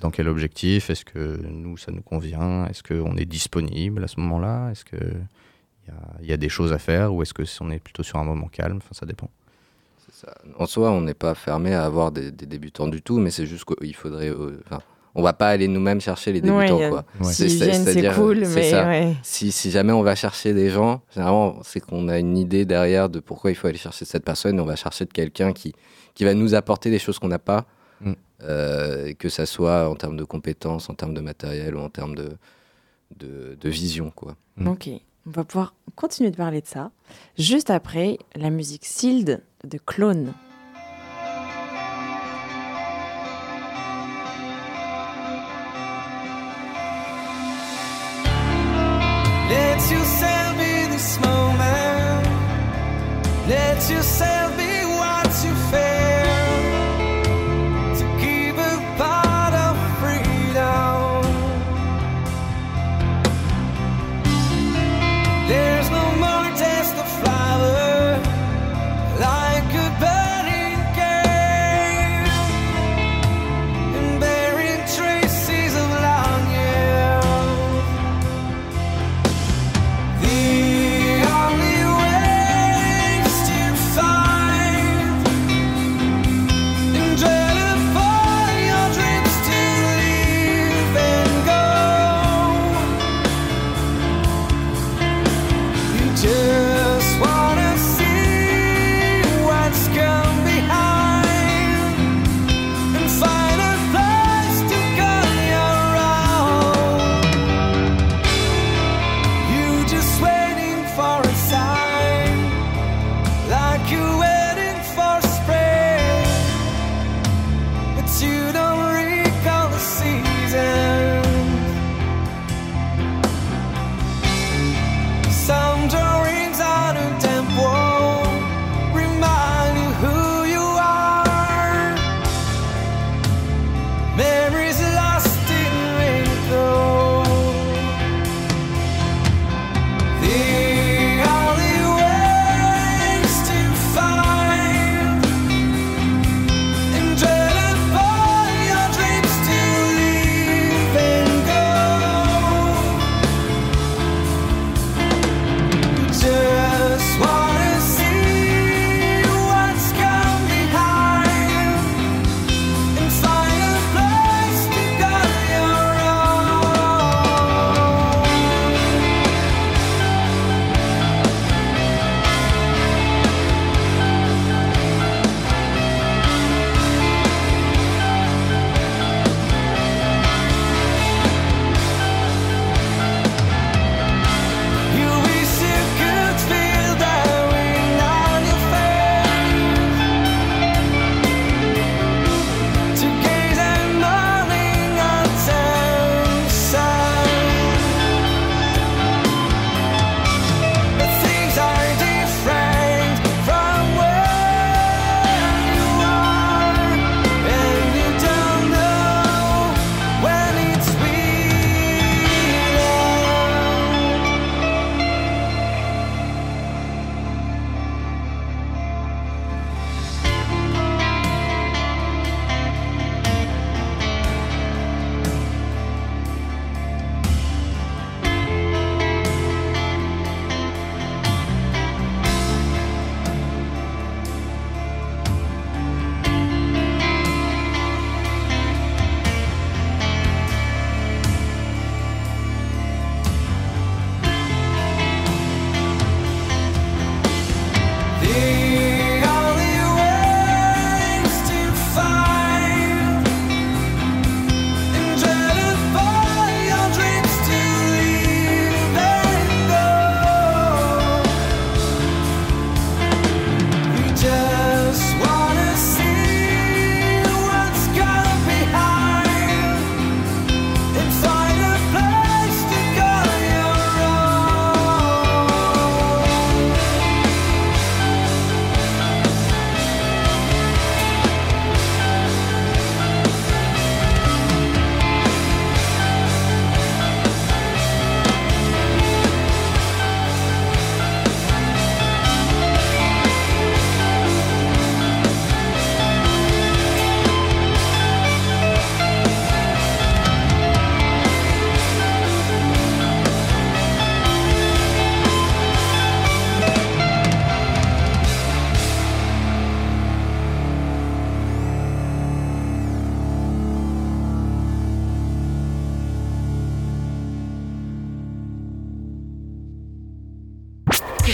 [0.00, 4.18] dans quel objectif, est-ce que nous ça nous convient, est-ce qu'on est disponible à ce
[4.20, 7.34] moment-là, est-ce que il y a, il y a des choses à faire ou est-ce
[7.34, 9.30] que on est plutôt sur un moment calme, enfin ça dépend.
[10.56, 13.46] En soi, on n'est pas fermé à avoir des, des débutants du tout, mais c'est
[13.46, 14.28] juste qu'il faudrait.
[14.28, 14.80] euh, enfin,
[15.14, 16.88] on va pas aller nous-mêmes chercher les débutants.
[16.88, 17.04] quoi.
[17.20, 17.32] Ouais.
[17.32, 18.86] s'ils viennent, c'est cool, c'est mais ça.
[18.88, 19.14] ouais.
[19.22, 23.08] Si, si jamais on va chercher des gens, généralement, c'est qu'on a une idée derrière
[23.08, 24.56] de pourquoi il faut aller chercher cette personne.
[24.58, 25.74] et On va chercher de quelqu'un qui,
[26.14, 27.66] qui va nous apporter des choses qu'on n'a pas,
[28.00, 28.12] Mm.
[28.42, 32.16] euh, que ça soit en termes de compétences, en termes de matériel ou en termes
[32.16, 32.30] de,
[33.16, 34.10] de, de vision.
[34.10, 34.34] Quoi.
[34.66, 34.88] Ok,
[35.26, 36.90] on va pouvoir continuer de parler de ça.
[37.38, 40.32] Juste après, la musique Sealed de Clone.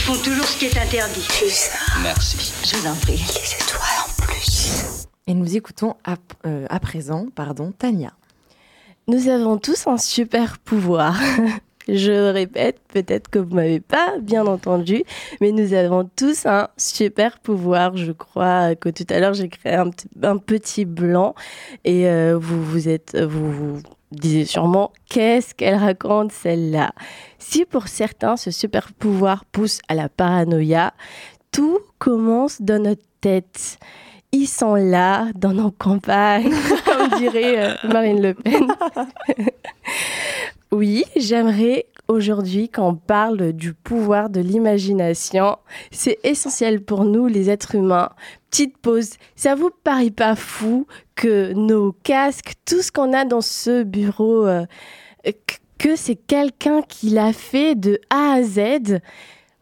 [0.09, 1.27] Font toujours ce qui est interdit.
[2.03, 2.55] Merci.
[2.65, 3.17] Je vous en prie.
[3.19, 5.07] Les étoiles en plus.
[5.27, 6.15] Et nous écoutons à,
[6.47, 8.13] euh, à présent pardon, Tania.
[9.07, 11.15] Nous avons tous un super pouvoir.
[11.89, 15.05] Je répète, peut-être que vous m'avez pas bien entendu,
[15.43, 17.95] mais nous avons tous un super pouvoir.
[17.99, 21.35] Je crois que tout à l'heure j'ai créé un, petit- un petit blanc
[21.85, 23.83] et euh, vous vous êtes vous, vous
[24.13, 26.93] disiez sûrement qu'est-ce qu'elle raconte celle-là?
[27.39, 30.93] Si pour certains ce super pouvoir pousse à la paranoïa,
[31.53, 33.79] tout commence dans notre tête.
[34.33, 36.53] Ils sont là, dans nos campagnes,
[36.85, 38.69] comme dirait euh, Marine Le Pen.
[40.71, 45.57] oui, j'aimerais aujourd'hui qu'on parle du pouvoir de l'imagination.
[45.91, 48.11] C'est essentiel pour nous, les êtres humains.
[48.51, 49.11] Petite pause.
[49.37, 54.47] Ça vous paraît pas fou que nos casques, tout ce qu'on a dans ce bureau,
[54.47, 54.65] euh,
[55.25, 59.01] que- que c'est quelqu'un qui l'a fait de A à Z,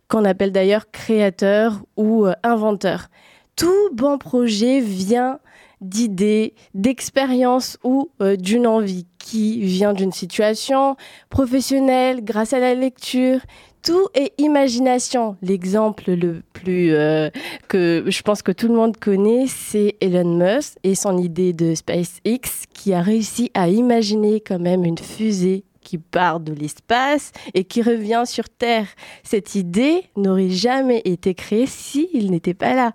[0.08, 3.08] qu'on appelle d'ailleurs créateur ou euh, inventeur.
[3.56, 5.40] Tout bon projet vient
[5.80, 10.96] d'idées, d'expériences ou euh, d'une envie qui vient d'une situation
[11.30, 13.40] professionnelle grâce à la lecture.
[13.82, 15.36] Tout est imagination.
[15.42, 17.30] L'exemple le plus euh,
[17.68, 21.74] que je pense que tout le monde connaît, c'est Elon Musk et son idée de
[21.74, 27.62] SpaceX qui a réussi à imaginer quand même une fusée qui part de l'espace et
[27.62, 28.88] qui revient sur Terre.
[29.22, 32.92] Cette idée n'aurait jamais été créée s'il n'était pas là.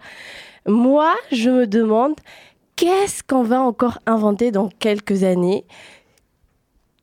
[0.68, 2.16] Moi, je me demande
[2.82, 5.66] qu'est-ce qu'on va encore inventer dans quelques années?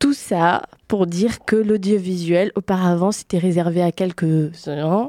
[0.01, 5.09] Tout ça pour dire que l'audiovisuel, auparavant, c'était réservé à quelques-uns.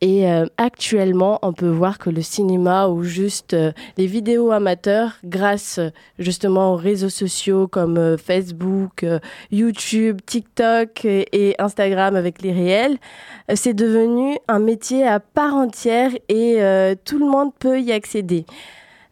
[0.00, 5.18] Et euh, actuellement, on peut voir que le cinéma ou juste euh, les vidéos amateurs,
[5.24, 5.78] grâce
[6.18, 9.06] justement aux réseaux sociaux comme euh, Facebook,
[9.52, 12.96] YouTube, TikTok et, Instagram avec les réels,
[13.54, 16.58] c'est devenu un métier à part entière et
[17.04, 18.46] tout le monde peut y accéder.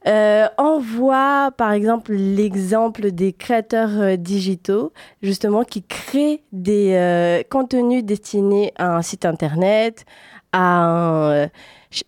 [0.08, 4.92] Euh, on voit par exemple l'exemple des créateurs euh, digitaux,
[5.22, 10.06] justement, qui créent des euh, contenus destinés à un site internet,
[10.52, 11.48] à, euh,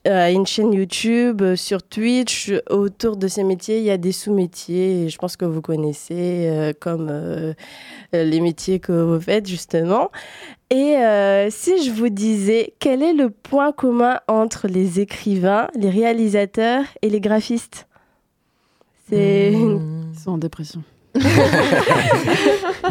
[0.07, 2.53] une chaîne YouTube, euh, sur Twitch.
[2.71, 6.73] Autour de ces métiers, il y a des sous-métiers, je pense que vous connaissez, euh,
[6.79, 7.53] comme euh,
[8.15, 10.11] euh, les métiers que vous faites, justement.
[10.71, 15.91] Et euh, si je vous disais, quel est le point commun entre les écrivains, les
[15.91, 17.89] réalisateurs et les graphistes?
[19.11, 20.83] C'est Ils sont en dépression.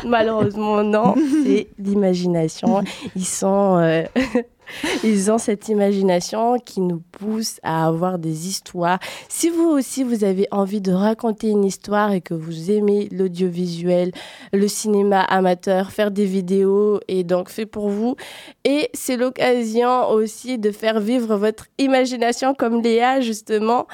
[0.06, 2.84] Malheureusement, non, c'est l'imagination.
[3.16, 3.78] Ils sont.
[3.80, 4.04] euh,
[5.04, 9.00] Ils ont cette imagination qui nous pousse à avoir des histoires.
[9.28, 14.12] Si vous aussi, vous avez envie de raconter une histoire et que vous aimez l'audiovisuel,
[14.54, 18.16] le cinéma amateur, faire des vidéos est donc fait pour vous.
[18.66, 23.88] Et c'est l'occasion aussi de faire vivre votre imagination comme Léa, justement.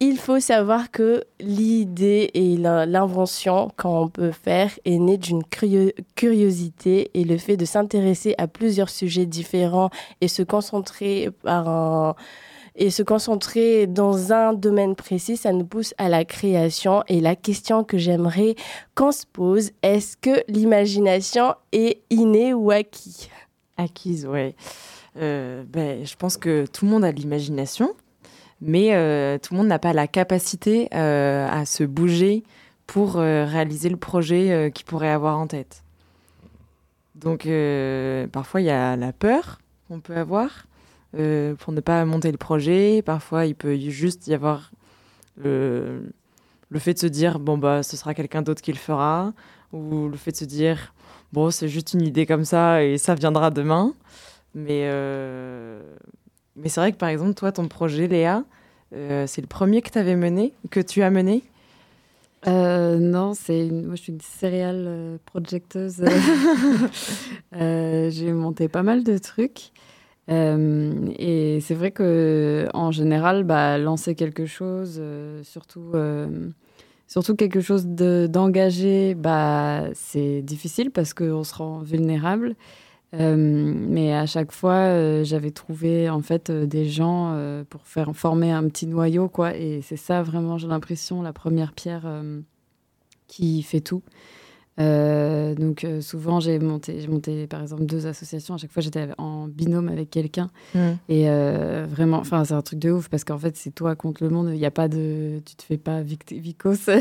[0.00, 7.10] Il faut savoir que l'idée et l'invention qu'on peut faire est née d'une curio- curiosité
[7.14, 9.90] et le fait de s'intéresser à plusieurs sujets différents
[10.20, 12.14] et se concentrer par
[12.80, 17.02] et se concentrer dans un domaine précis, ça nous pousse à la création.
[17.08, 18.54] Et la question que j'aimerais
[18.94, 23.30] qu'on se pose, est-ce que l'imagination est innée ou acquis
[23.76, 24.54] Acquise, ouais.
[25.16, 27.94] Euh, ben, je pense que tout le monde a de l'imagination,
[28.60, 32.42] mais euh, tout le monde n'a pas la capacité euh, à se bouger
[32.86, 35.84] pour euh, réaliser le projet qu'il pourrait avoir en tête.
[37.14, 37.48] Donc,
[38.32, 40.66] parfois, il y a la peur qu'on peut avoir
[41.12, 43.02] pour ne pas monter le projet.
[43.02, 44.70] Parfois, il peut juste y avoir
[45.36, 46.02] le,
[46.76, 49.32] fait de se dire, bon, bah, ce sera quelqu'un d'autre qui le fera,
[49.72, 50.94] ou le fait de se dire,
[51.32, 53.94] bon, c'est juste une idée comme ça et ça viendra demain.
[54.54, 54.88] Mais,
[56.62, 58.44] mais c'est vrai que par exemple, toi, ton projet, Léa,
[58.94, 61.42] euh, c'est le premier que, avais mené, que tu as mené?
[62.46, 63.86] Euh, non, c'est une...
[63.86, 66.04] moi je suis une céréale euh, projecteuse.
[67.52, 69.72] J'ai monté pas mal de trucs.
[70.30, 76.48] Euh, et c'est vrai que en général, bah, lancer quelque chose, euh, surtout, euh,
[77.06, 82.56] surtout quelque chose de- d'engagé, bah, c'est difficile parce qu'on se rend vulnérable.
[83.14, 87.34] Euh, mais à chaque fois, euh, j'avais trouvé en fait euh, des gens
[87.70, 89.56] pour faire former un petit noyau, quoi.
[89.56, 92.22] Et c'est ça vraiment, j'ai l'impression, la première pierre
[93.26, 94.02] qui fait tout.
[94.78, 98.54] Euh, donc euh, souvent, j'ai monté, j'ai monté par exemple deux associations.
[98.54, 100.50] À chaque fois, j'étais en binôme avec quelqu'un.
[100.74, 100.78] Mm.
[101.08, 104.22] Et euh, vraiment, enfin, c'est un truc de ouf parce qu'en fait, c'est toi contre
[104.22, 104.50] le monde.
[104.52, 106.88] Il n'y a pas de, tu te fais pas vict- vicos.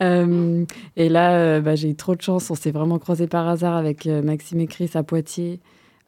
[0.00, 0.64] Euh,
[0.96, 2.50] et là, bah, j'ai eu trop de chance.
[2.50, 5.58] On s'est vraiment croisés par hasard avec Maxime et Chris à Poitiers.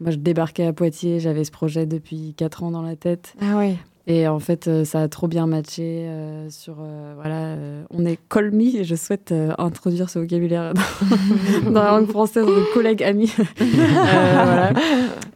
[0.01, 3.35] moi, je débarquais à Poitiers, j'avais ce projet depuis 4 ans dans la tête.
[3.41, 3.77] Ah ouais.
[4.13, 6.79] Et en fait, euh, ça a trop bien matché euh, sur.
[6.81, 10.73] euh, voilà, euh, on est colmi et je souhaite euh, introduire ce vocabulaire
[11.65, 13.33] dans, dans la langue française de collègues amis.
[13.61, 14.73] Euh, voilà.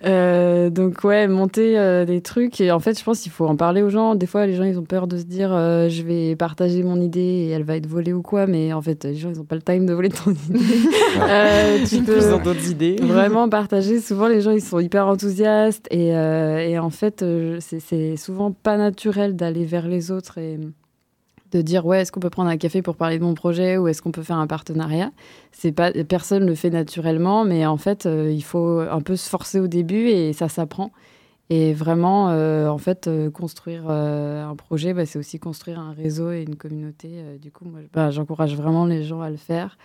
[0.07, 2.61] Euh, donc, ouais, monter euh, des trucs.
[2.61, 4.15] Et en fait, je pense qu'il faut en parler aux gens.
[4.15, 7.01] Des fois, les gens, ils ont peur de se dire euh, je vais partager mon
[7.01, 8.47] idée et elle va être volée ou quoi.
[8.47, 10.59] Mais en fait, les gens, ils n'ont pas le time de voler ton idée.
[11.21, 12.97] Euh, tu peux Ils ont d'autres idées.
[13.01, 14.01] vraiment partager.
[14.01, 15.87] Souvent, les gens, ils sont hyper enthousiastes.
[15.91, 20.39] Et, euh, et en fait, euh, c'est- c'est souvent pas naturel d'aller vers les autres
[20.39, 20.59] et
[21.53, 23.87] de dire ouais est-ce qu'on peut prendre un café pour parler de mon projet ou
[23.87, 25.13] est-ce qu'on peut faire un partenariat?
[25.53, 29.29] C'est pas personne le fait naturellement mais en fait euh, il faut un peu se
[29.29, 30.91] forcer au début et ça s'apprend.
[31.51, 36.33] Et vraiment euh, en fait euh, construire un projet bah, c'est aussi construire un réseau
[36.33, 39.79] et une communauté du coup moi bah, j'encourage vraiment les gens à le faire.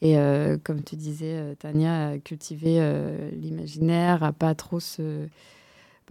[0.00, 0.16] Et
[0.64, 2.80] comme tu disais Tania à cultiver
[3.36, 5.28] l'imaginaire à pas trop se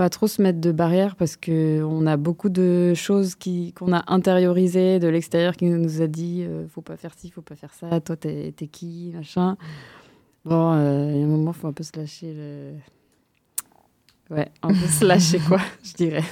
[0.02, 3.94] pas trop se mettre de barrières parce que on a beaucoup de choses qui qu'on
[3.94, 7.54] a intériorisées de l'extérieur qui nous a dit euh, faut pas faire ci faut pas
[7.54, 9.58] faire ça toi t'es qui machin.
[10.44, 12.74] Bon euh, il y a un moment faut un peu se lâcher le
[14.36, 16.24] ouais un peu se lâcher quoi je dirais.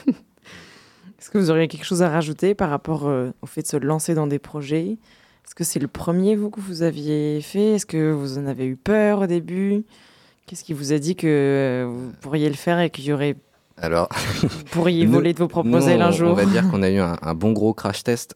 [1.20, 3.78] Est-ce que vous auriez quelque chose à rajouter par rapport euh, au fait de se
[3.78, 4.98] lancer dans des projets?
[5.46, 7.76] Est-ce que c'est le premier, vous, que vous aviez fait?
[7.76, 9.84] Est-ce que vous en avez eu peur au début?
[10.48, 13.36] Qu'est-ce qui vous a dit que vous pourriez le faire et qu'il y aurait...
[13.82, 14.10] Alors,
[14.42, 16.90] vous pourriez nous- voler de vos propres ailes un jour On va dire qu'on a
[16.90, 18.36] eu un, un bon gros crash test.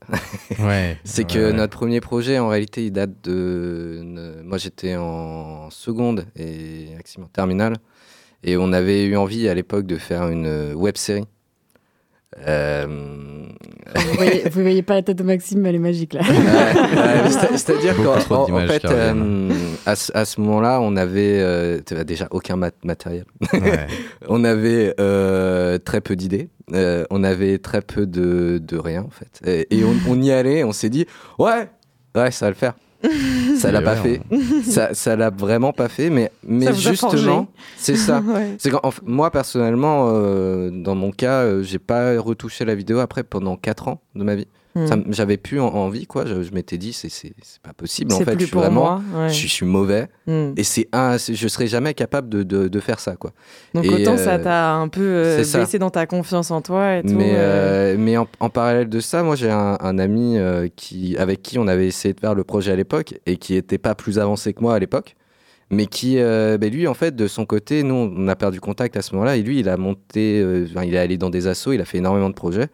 [0.59, 1.53] Ouais, C'est ouais, que ouais.
[1.53, 4.01] notre premier projet, en réalité, il date de.
[4.43, 7.75] Moi, j'étais en seconde et Maxime en terminale.
[8.45, 11.23] Et on avait eu envie à l'époque de faire une web série.
[12.47, 12.85] Euh,
[13.95, 16.29] vous voyez, vous voyez pas la tête de Maxime mais elle est magique là Ouais,
[16.35, 19.49] ouais, c'est- C'est-à-dire qu'en en- fait, euh,
[19.85, 23.25] à, ce- à ce moment-là, on avait euh, déjà aucun mat- matériel.
[23.53, 23.87] Ouais.
[24.27, 26.49] on avait euh, très peu d'idées.
[26.73, 29.41] Euh, on avait très peu de, de rien, en fait.
[29.69, 31.05] Et, et on, on y allait, on s'est dit,
[31.37, 31.67] ouais,
[32.15, 32.73] ouais, ça va le faire.
[33.57, 34.63] Ça l'a pas ouais, fait.
[34.63, 37.47] Ça, ça l'a vraiment pas fait, mais, mais justement,
[37.77, 38.21] c'est ça.
[38.33, 38.55] Ouais.
[38.57, 43.23] C'est en moi personnellement, euh, dans mon cas, euh, j'ai pas retouché la vidéo après
[43.23, 44.47] pendant 4 ans de ma vie.
[44.75, 44.87] Hmm.
[45.11, 46.25] J'avais plus en- envie, quoi.
[46.25, 47.09] Je, je m'étais dit, c'est-
[47.61, 48.11] pas possible.
[48.13, 49.29] En fait, je suis pour vraiment, moi, ouais.
[49.29, 50.07] je, suis- je suis mauvais.
[50.25, 50.53] Hmm.
[50.57, 53.33] Et c'est un, je serais jamais capable de, de, de faire ça, quoi.
[53.75, 55.43] Donc Et, autant ça euh, t'a un peu euh,
[55.79, 57.13] dans ta confiance en toi et tout.
[57.13, 61.17] Mais, euh, mais en, en parallèle de ça, moi j'ai un, un ami euh, qui,
[61.17, 63.93] avec qui on avait essayé de faire le projet à l'époque et qui était pas
[63.95, 65.15] plus avancé que moi à l'époque,
[65.69, 68.97] mais qui, euh, ben, lui en fait, de son côté, nous on a perdu contact
[68.97, 71.73] à ce moment-là et lui il a monté, euh, il est allé dans des assos,
[71.73, 72.69] il a fait énormément de projets.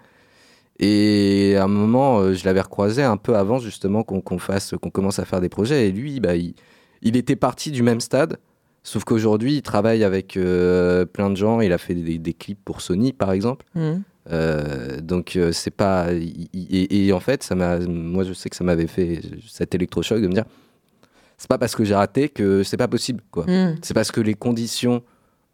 [0.80, 4.90] Et à un moment, euh, je l'avais recroisé un peu avant justement qu'on fasse, qu'on
[4.90, 5.88] commence à faire des projets.
[5.88, 6.54] Et lui, bah, il,
[7.02, 8.38] il était parti du même stade,
[8.84, 11.60] sauf qu'aujourd'hui, il travaille avec euh, plein de gens.
[11.62, 13.66] Il a fait des, des clips pour Sony, par exemple.
[13.76, 14.02] hmm.
[14.32, 18.56] Euh, donc euh, c'est pas et, et en fait ça m'a moi je sais que
[18.56, 20.44] ça m'avait fait cet électrochoc de me dire
[21.38, 23.78] c'est pas parce que j'ai raté que c'est pas possible quoi Mm.
[23.82, 25.02] c'est parce que les conditions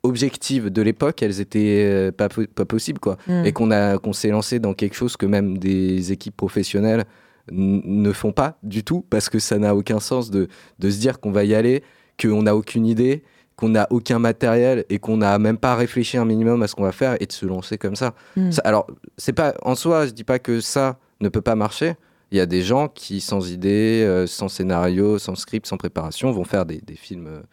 [0.06, 3.45] objectives de l'époque elles étaient euh, pas, pas possibles quoi Mm.
[3.45, 7.03] et qu'on a qu'on s'est lancé dans quelque chose que même des équipes professionnelles
[7.51, 10.47] ne font pas du tout parce que ça n'a aucun sens de,
[10.80, 11.84] de se dire qu'on va y aller
[12.22, 13.24] qu'on n'a aucune idée
[13.56, 16.84] qu'on n'a aucun matériel et qu'on n'a même pas réfléchi un minimum à ce qu'on
[16.84, 18.14] va faire et de se lancer comme ça.
[18.36, 18.51] Mm.
[18.51, 18.86] Ça- alors,
[19.18, 21.93] c'est pas en soi, je dis pas que ça ne peut pas marcher.
[22.32, 26.34] Il y a des gens qui, sans idée, euh, sans scénario, sans script, sans préparation,
[26.34, 27.43] vont faire des, des films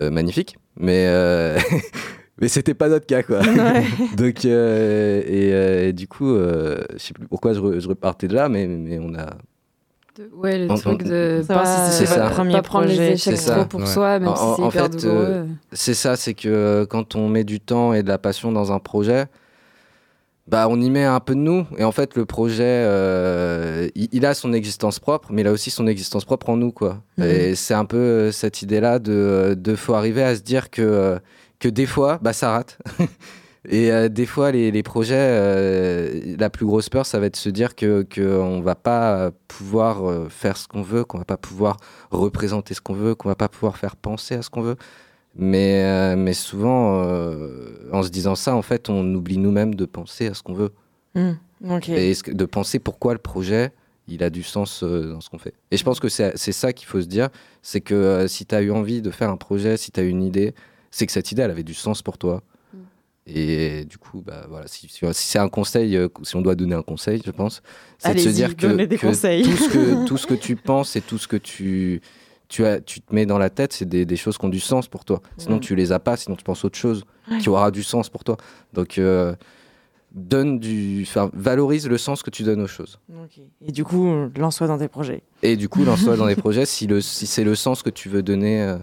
[0.00, 0.56] euh, magnifiques.
[0.78, 1.58] Mais, euh,
[2.40, 3.40] mais c'était pas notre cas, quoi.
[3.40, 3.84] Ouais.
[4.16, 7.88] Donc, euh, et, euh, et du coup, euh, je sais plus pourquoi je, re- je
[7.88, 9.26] repartais de là, mais, mais on a.
[10.16, 12.28] De- ouais, le On- truc on- de pas, si c'est pas- ça.
[12.28, 13.86] pas Premier prendre les projet, échecs c'est trop pour Ouais.
[13.86, 15.24] soi, même En- si c'est en hyper fait, douloureux.
[15.28, 18.50] euh, C'est ça, c'est que euh, quand on met du temps et de la passion
[18.52, 19.26] dans un projet,
[20.48, 21.66] bah on y met un peu de nous.
[21.76, 25.52] Et en fait, le projet, euh, il, il a son existence propre, mais il a
[25.52, 27.02] aussi son existence propre en nous, quoi.
[27.18, 27.24] Mhm.
[27.24, 30.82] Et c'est un peu euh, cette idée-là de, de faut arriver à se dire que
[30.82, 31.18] euh,
[31.58, 32.78] que des fois, bah ça rate.
[33.68, 37.34] Et euh, des fois, les, les projets, euh, la plus grosse peur, ça va être
[37.34, 41.24] de se dire que qu'on va pas pouvoir euh, faire ce qu'on veut, qu'on va
[41.24, 41.76] pas pouvoir
[42.10, 44.76] représenter ce qu'on veut, qu'on va pas pouvoir faire penser à ce qu'on veut.
[45.38, 49.84] Mais, euh, mais souvent, euh, en se disant ça, en fait, on oublie nous-mêmes de
[49.84, 50.72] penser à ce qu'on veut.
[51.14, 51.32] Hmm.
[51.96, 53.72] Et de penser pourquoi le projet,
[54.08, 55.54] il a du sens euh, dans ce qu'on fait.
[55.70, 57.28] Et je pense que c'est ça qu'il faut se dire,
[57.62, 60.22] c'est que si tu as eu envie de faire un projet, si tu as une
[60.22, 60.54] idée,
[60.90, 62.42] c'est que cette idée, elle avait du sens pour toi.
[63.30, 66.74] Et du coup, bah, voilà, si, si- si c'est un conseil, si on doit donner
[66.74, 67.60] un conseil, je pense,
[67.98, 68.66] c'est de se dire que,
[69.42, 72.00] tout, ce que, tout ce que tu penses et tout ce que tu,
[72.48, 74.60] tu, as, tu te mets dans la tête, c'est des, des choses qui ont du
[74.60, 75.20] sens pour toi.
[75.36, 75.60] Sinon, Mm.
[75.60, 77.38] tu les as pas, sinon tu penses autre chose Ouais.
[77.38, 78.36] qui aura du sens pour toi.
[78.72, 79.34] Donc, euh,
[80.12, 82.98] donne du, enfin, valorise le sens que tu donnes aux choses.
[83.66, 85.22] Et du coup, lance-toi dans tes projets.
[85.42, 88.08] Et du coup, lance-toi dans des projets si, le, si c'est le sens que tu
[88.08, 88.62] veux donner.
[88.62, 88.78] euh,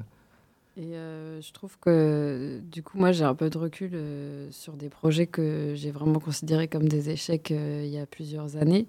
[0.78, 4.74] Et euh, je trouve que du coup, moi, j'ai un peu de recul euh, sur
[4.74, 8.86] des projets que j'ai vraiment considérés comme des échecs euh, il y a plusieurs années.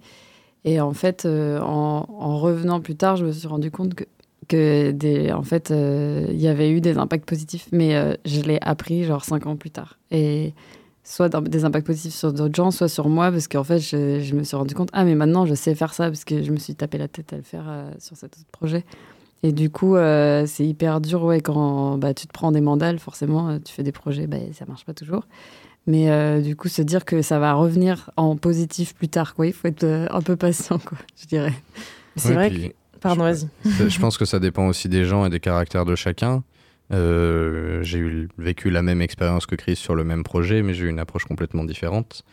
[0.65, 4.05] Et en fait, euh, en, en revenant plus tard, je me suis rendu compte que,
[4.47, 8.41] que des, en fait, euh, il y avait eu des impacts positifs, mais euh, je
[8.41, 9.99] l'ai appris genre cinq ans plus tard.
[10.11, 10.53] Et
[11.05, 14.35] soit des impacts positifs sur d'autres gens, soit sur moi, parce qu'en fait, je, je
[14.35, 16.57] me suis rendu compte, ah, mais maintenant, je sais faire ça, parce que je me
[16.59, 18.85] suis tapé la tête à le faire euh, sur cet autre projet.
[19.43, 22.99] Et du coup, euh, c'est hyper dur ouais, quand bah, tu te prends des mandales,
[22.99, 25.27] forcément, tu fais des projets, bah, ça marche pas toujours.
[25.87, 29.47] Mais euh, du coup, se dire que ça va revenir en positif plus tard, quoi.
[29.47, 31.53] Il faut être euh, un peu patient, quoi, je dirais.
[32.17, 32.75] C'est Ouais, vrai puis- que.
[33.01, 33.49] Pardon, vas-y.
[33.65, 36.43] Je pense que ça dépend aussi des gens et des caractères de chacun.
[36.93, 40.85] Euh, j'ai eu, vécu la même expérience que Chris sur le même projet, mais j'ai
[40.85, 42.25] eu une approche complètement différente,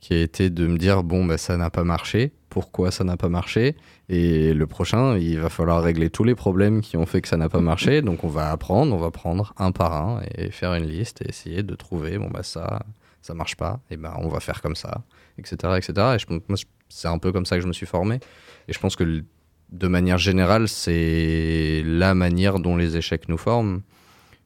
[0.00, 2.32] qui a été de me dire bon, bah, ça n'a pas marché.
[2.50, 3.76] Pourquoi ça n'a pas marché?
[4.08, 7.36] Et le prochain, il va falloir régler tous les problèmes qui ont fait que ça
[7.36, 8.02] n'a pas marché.
[8.02, 11.28] Donc on va apprendre, on va prendre un par un et faire une liste et
[11.28, 12.82] essayer de trouver bon bah ça,
[13.22, 13.80] ça marche pas.
[13.90, 15.02] Et ben on va faire comme ça,
[15.38, 16.16] etc., etc.
[16.16, 16.54] Et
[16.88, 18.20] c'est un peu comme ça que je me suis formé.
[18.68, 19.24] Et je pense que
[19.70, 23.82] de manière générale, c'est la manière dont les échecs nous forment.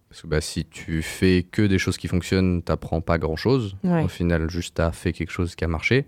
[0.09, 3.77] Parce que bah, si tu fais que des choses qui fonctionnent, t'apprends pas grand chose.
[3.85, 4.03] Ouais.
[4.03, 6.07] Au final, juste t'as fait quelque chose qui a marché.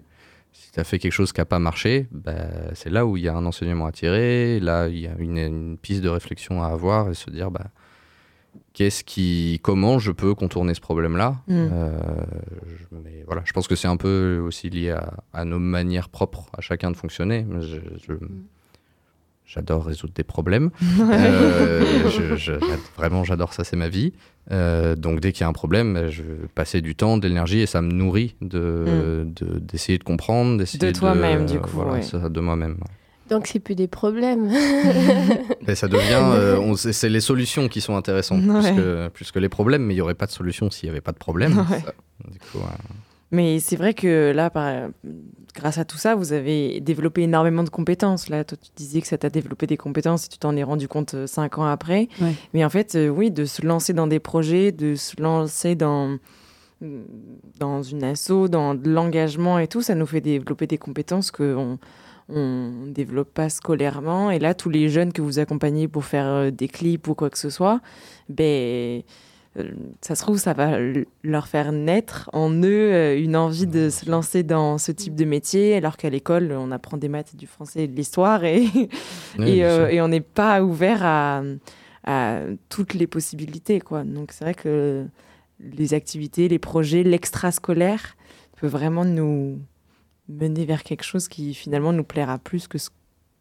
[0.53, 2.35] Si t'as fait quelque chose qui a pas marché, bah,
[2.75, 4.59] c'est là où il y a un enseignement à tirer.
[4.61, 7.69] Là, il y a une, une piste de réflexion à avoir et se dire bah,
[8.73, 11.37] qu'est-ce qui, comment je peux contourner ce problème-là?
[11.47, 11.53] Mm.
[11.73, 11.99] Euh,
[13.05, 16.47] mais voilà, je pense que c'est un peu aussi lié à, à nos manières propres
[16.57, 17.47] à chacun de fonctionner.
[17.61, 18.15] Je- je-
[19.55, 20.70] J'adore résoudre des problèmes.
[21.00, 22.59] Euh, je- je- j'a-
[22.96, 24.12] vraiment, j'adore ça, c'est ma vie.
[24.50, 27.28] Euh, donc, dès qu'il y a un problème, bah, je vais passer du temps, de
[27.28, 30.98] l'énergie et ça me nourrit de- de- d'essayer de, comprendre, d'essayer De de.
[30.98, 32.03] toi-même, du coup, Voilà, ouais.
[32.03, 32.72] ça, de moi-même.
[32.72, 32.90] ouais.
[33.30, 34.48] Donc c'est plus des problèmes.
[35.66, 36.00] Mais ça devient.
[36.34, 38.61] euh, on- c'est c'est les solutions qui sont intéressantes, Ouais.
[38.72, 39.82] plus, que, plus que les problèmes.
[39.84, 41.59] Mais il n'y aurait pas de solution s'il n'y avait pas de problème.
[41.70, 41.80] Ouais.
[41.80, 41.92] Ça,
[42.30, 42.59] du coup.
[43.33, 44.91] Mais c'est vrai que là, par-
[45.55, 48.28] grâce à tout ça, vous avez développé énormément de compétences.
[48.28, 50.87] Là, toi, tu disais que ça t'a développé des compétences et tu t'en es rendu
[50.87, 52.09] compte euh, cinq ans après.
[52.20, 52.35] Ouais.
[52.53, 56.18] Mais en fait, euh, oui, de se lancer dans des projets, de se lancer dans,
[57.59, 61.78] dans une asso, dans de l'engagement et tout, ça nous fait développer des compétences qu'on
[62.28, 64.30] on développe pas scolairement.
[64.30, 67.30] Et là, tous les jeunes que vous accompagnez pour faire euh, des clips ou quoi
[67.30, 67.80] que ce soit,
[68.28, 69.03] ben,
[70.00, 70.78] ça se trouve, ça va
[71.22, 75.24] leur faire naître en eux euh, une envie de se lancer dans ce type de
[75.24, 78.66] métier, alors qu'à l'école, on apprend des maths, du français et de l'histoire, et,
[79.38, 81.42] Oui, et, bien euh, et on n'est pas ouvert à,
[82.05, 83.80] à toutes les possibilités.
[83.80, 84.05] Quoi.
[84.05, 85.05] Donc c'est vrai que
[85.61, 88.16] les activités, les projets, l'extrascolaire
[88.57, 89.61] peut vraiment nous
[90.28, 92.90] mener vers quelque chose qui finalement nous plaira plus que ce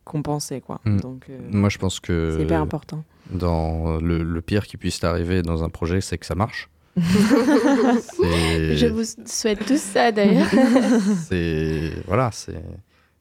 [0.03, 0.61] qu'on pensait.
[0.61, 0.81] Quoi.
[0.85, 0.99] Mm.
[0.99, 2.35] Donc euh, Moi, je pense que.
[2.35, 3.03] c'est hyper important.
[3.29, 6.69] Dans le, le pire qui puisse t'arriver dans un projet, c'est que ça marche.
[6.97, 10.47] Je vous souhaite tous ça d'ailleurs.
[11.27, 12.61] c'est voilà, c'est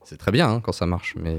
[0.03, 1.37] c'est très bien hein, quand ça marche, mais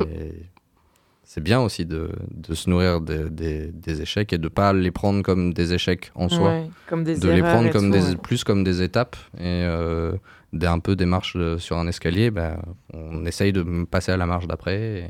[1.24, 4.90] c'est bien aussi de, de se nourrir de- des- des échecs et de pas les
[4.90, 8.10] prendre comme des échecs en soi, Ouais, comme des de les prendre comme tout, des
[8.10, 8.16] ouais.
[8.16, 10.12] plus comme des étapes et euh,
[10.52, 12.30] des, un peu des marches euh, sur un escalier.
[12.30, 12.60] ben,
[12.94, 15.04] on essaye de passer à la marche d'après et,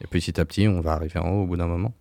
[0.00, 1.92] et petit à petit, on va arriver en haut au bout d'un moment.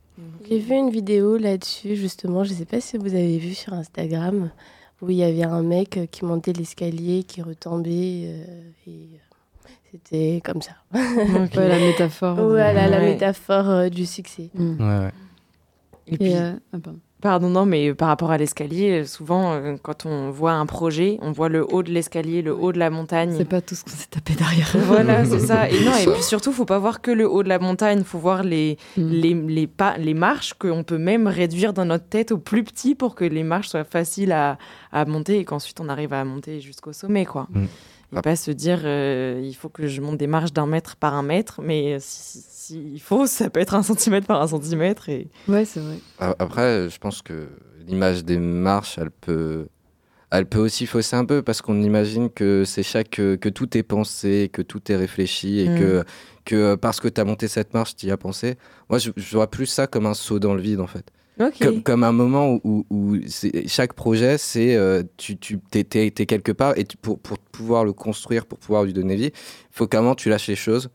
[0.49, 3.73] J'ai vu une vidéo là-dessus, justement, je ne sais pas si vous avez vu sur
[3.73, 4.49] Instagram,
[5.01, 9.69] où il y avait un mec euh, qui montait l'escalier, qui retombait, euh, et euh,
[9.91, 10.71] c'était comme ça.
[10.93, 12.35] Ouais, la métaphore.
[12.35, 14.49] Voilà, la métaphore euh, du succès.
[14.53, 14.79] Mm.
[14.79, 15.11] Ouais, ouais.
[16.07, 16.99] Et puis, euh, ah, pardon.
[17.27, 21.17] Pardon, non, mais par rapport à l'escalier, euh, souvent, euh, quand on voit un projet,
[21.21, 23.33] on voit le haut de l'escalier, le haut de la montagne.
[23.37, 24.73] C'est pas tout ce qu'on s'est tapé derrière.
[24.85, 25.69] Voilà, c'est ça.
[25.69, 28.17] Et non, et puis surtout, faut pas voir que le haut de la montagne, faut
[28.17, 29.09] voir les, Mm.
[29.11, 32.95] les, les, pas, les marches qu'on peut même réduire dans notre tête au plus petit
[32.95, 34.57] pour que les marches soient faciles à,
[34.93, 37.47] à monter et qu'ensuite on arrive à monter jusqu'au sommet, quoi.
[37.51, 37.65] Mm.
[38.15, 41.13] Et pas se dire, euh, il faut que je monte des marches d'un mètre par
[41.13, 45.09] un mètre, mais si, si- s'il faut, ça peut être un centimètre par un centimètre.
[45.09, 45.27] Et...
[45.47, 45.97] Ouais, c'est vrai.
[46.19, 47.47] A- Après, je pense que
[47.87, 49.67] l'image des marches, elle peut,
[50.31, 53.77] elle peut aussi fausser un peu parce qu'on imagine que c'est chaque que, que tout
[53.77, 55.75] est pensé, que tout est réfléchi et Mm.
[55.77, 56.03] que
[56.45, 58.55] que parce que tu as monté cette marche, tu y as pensé.
[58.89, 61.11] Moi, je, je vois plus ça comme un saut dans le vide en fait.
[61.61, 66.51] Comme, comme un moment où, où- où c'est- chaque projet, c'est euh, tu, tu quelque
[66.51, 69.87] part et tu- pour, pour pouvoir le construire, pour pouvoir lui donner vie, il faut
[69.87, 70.89] qu'à un moment tu lâches les choses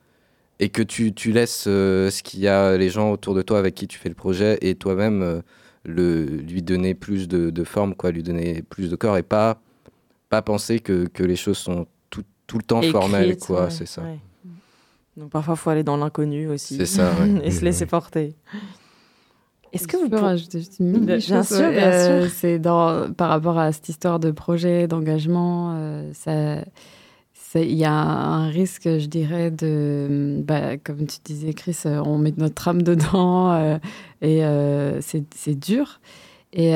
[0.58, 3.58] et que tu, tu laisses euh, ce qu'il y a les gens autour de toi
[3.58, 5.40] avec qui tu fais le projet et toi-même euh,
[5.84, 9.60] le lui donner plus de, de forme quoi lui donner plus de corps et pas
[10.28, 13.86] pas penser que, que les choses sont tout, tout le temps formelles quoi ouais, c'est
[13.86, 14.18] ça ouais.
[15.16, 16.78] Donc parfois, il faut aller dans l'inconnu aussi.
[16.78, 17.46] C'est ça, ouais.
[17.46, 18.34] et se laisser porter.
[19.72, 21.72] Est-ce que vous pour- rajouter juste une mini Bien sûr, ouais.
[21.72, 22.30] bien Euh, sûr.
[22.34, 26.56] C'est dans par rapport à cette histoire de projet, d'engagement, euh, ça,
[27.60, 32.16] il y a un risque, je dirais, de, bah, comme tu disais, Chris, euh, on
[32.18, 33.78] met notre âme dedans euh,
[34.22, 34.40] et
[35.02, 36.00] c'est c'est dur.
[36.54, 36.72] Et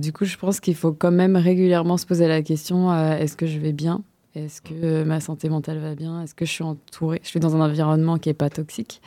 [0.00, 3.46] du coup, je pense qu'il faut quand même régulièrement se poser la question est-ce que
[3.46, 4.02] je vais bien?
[4.34, 6.22] Est-ce que ma santé mentale va bien?
[6.22, 7.20] Est-ce que je suis entourée?
[7.22, 9.00] Je suis dans un environnement qui n'est pas toxique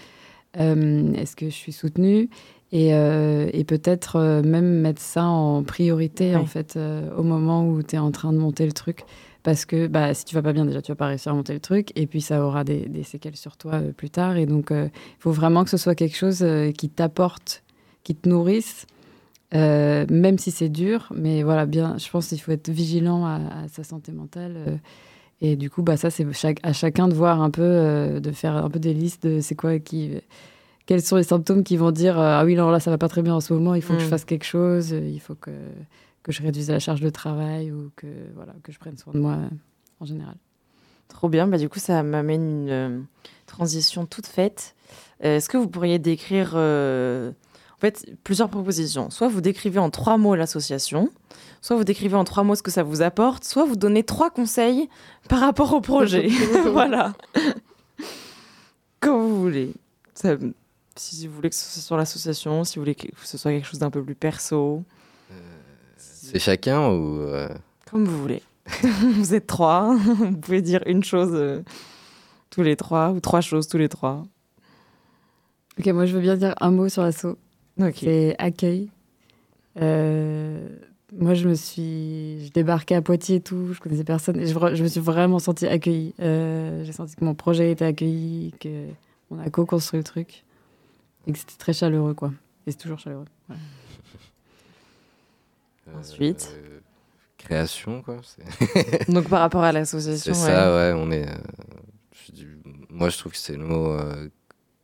[0.55, 2.29] Est-ce que je suis soutenue?
[2.73, 7.67] Et, euh, et peut-être euh, même mettre ça en priorité en fait euh, au moment
[7.67, 9.05] où tu es en train de monter le truc.
[9.43, 11.53] Parce que bah, si tu vas pas bien déjà tu vas pas réussir à monter
[11.53, 11.91] le truc.
[11.95, 14.37] Et puis ça aura des, des séquelles sur toi euh, plus tard.
[14.37, 16.43] Et donc il faut vraiment que ce soit quelque chose
[16.75, 17.63] qui t'apporte
[18.03, 18.87] qui te nourrisse
[19.53, 21.13] même si c'est dur.
[21.15, 24.79] Mais voilà bien je pense qu'il faut être vigilant à, à sa santé mentale
[25.43, 26.25] et du coup bah ça c'est
[26.63, 29.55] à chacun de voir un peu euh, de faire un peu des listes de c'est
[29.55, 30.11] quoi qui
[30.85, 33.07] quels sont les symptômes qui vont dire euh, ah oui non là ça va pas
[33.09, 34.09] très bien en ce moment il faut que je Mm.
[34.09, 35.51] fasse quelque chose euh, il faut que
[36.23, 39.19] que je réduise la charge de travail ou que voilà que je prenne soin de
[39.19, 39.47] moi euh,
[39.99, 40.35] en général
[41.09, 41.45] Trop bien.
[41.47, 42.99] Bah, du coup, ça m'amène une euh,
[43.45, 44.73] transition toute faite.
[45.23, 47.29] Euh, Est-ce que vous pourriez décrire, euh,
[47.75, 51.09] en fait, plusieurs propositions Soit vous décrivez en trois mots l'association,
[51.61, 54.31] soit vous décrivez en trois mots ce que ça vous apporte, soit vous donnez trois
[54.31, 54.89] conseils
[55.29, 56.29] par rapport au projet.
[56.71, 57.13] voilà.
[58.99, 59.73] Comme vous voulez.
[60.15, 60.35] Ça-
[60.95, 63.67] si vous voulez que ce soit sur l'association, si vous voulez que ce soit quelque
[63.67, 64.83] chose d'un peu plus perso,
[65.97, 67.49] c'est chacun ou euh,
[67.89, 68.41] comme vous voulez.
[69.15, 71.61] vous êtes trois, vous pouvez dire une chose euh,
[72.49, 74.23] tous les trois ou trois choses tous les trois.
[75.79, 77.37] ok moi je veux bien dire un mot sur l'assaut
[77.95, 78.89] c'est accueil.
[79.81, 80.69] Euh,
[81.11, 84.83] moi je me suis je débarquais à Poitiers et tout je connaissais personne et je,
[84.83, 86.13] me suis vraiment sentie accueillie.
[86.19, 88.87] Euh, j'ai senti que mon projet était accueilli que
[89.31, 90.43] on a co-construit le truc
[91.27, 92.31] et que c'était très chaleureux quoi
[92.67, 93.61] et c'est toujours chaleureux Voilà.
[95.99, 96.79] Ensuite euh,
[97.37, 100.47] création quoi c'est- Donc par rapport à l'association, c'est ouais.
[100.47, 101.35] ça ouais on est euh,
[102.25, 102.47] je dis-
[102.89, 104.29] moi je trouve que c'est le mot euh,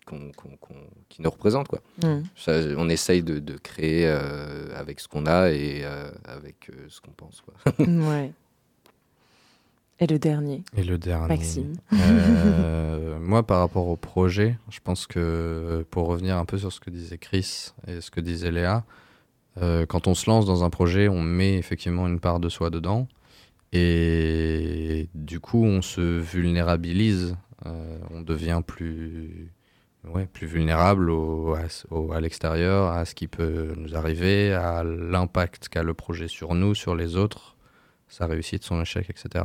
[0.06, 2.24] qu'on- qu'on- qu'on- qui nous représente quoi Mm.
[2.36, 6.86] Ça, on essaye de, de créer euh, avec ce qu'on a et euh, avec euh,
[6.90, 7.54] ce qu'on pense quoi.
[7.86, 8.32] ouais.
[10.02, 11.28] Et le dernier Et le dernier.
[11.28, 11.74] Maxime.
[11.93, 16.80] Euh, moi, par rapport au projet, je pense que pour revenir un peu sur ce
[16.80, 18.86] que disait Chris et ce que disait Léa,
[19.62, 22.70] euh, quand on se lance dans un projet, on met effectivement une part de soi
[22.70, 23.08] dedans.
[23.74, 27.36] Et du coup, on se vulnérabilise.
[27.66, 29.52] euh, on devient plus,
[30.06, 34.82] ouais, plus vulnérable au, à, au- à l'extérieur, à ce qui peut nous arriver, à
[34.86, 37.58] l'impact qu'a le projet sur nous, sur les autres,
[38.08, 39.43] sa réussite, son échec, etc.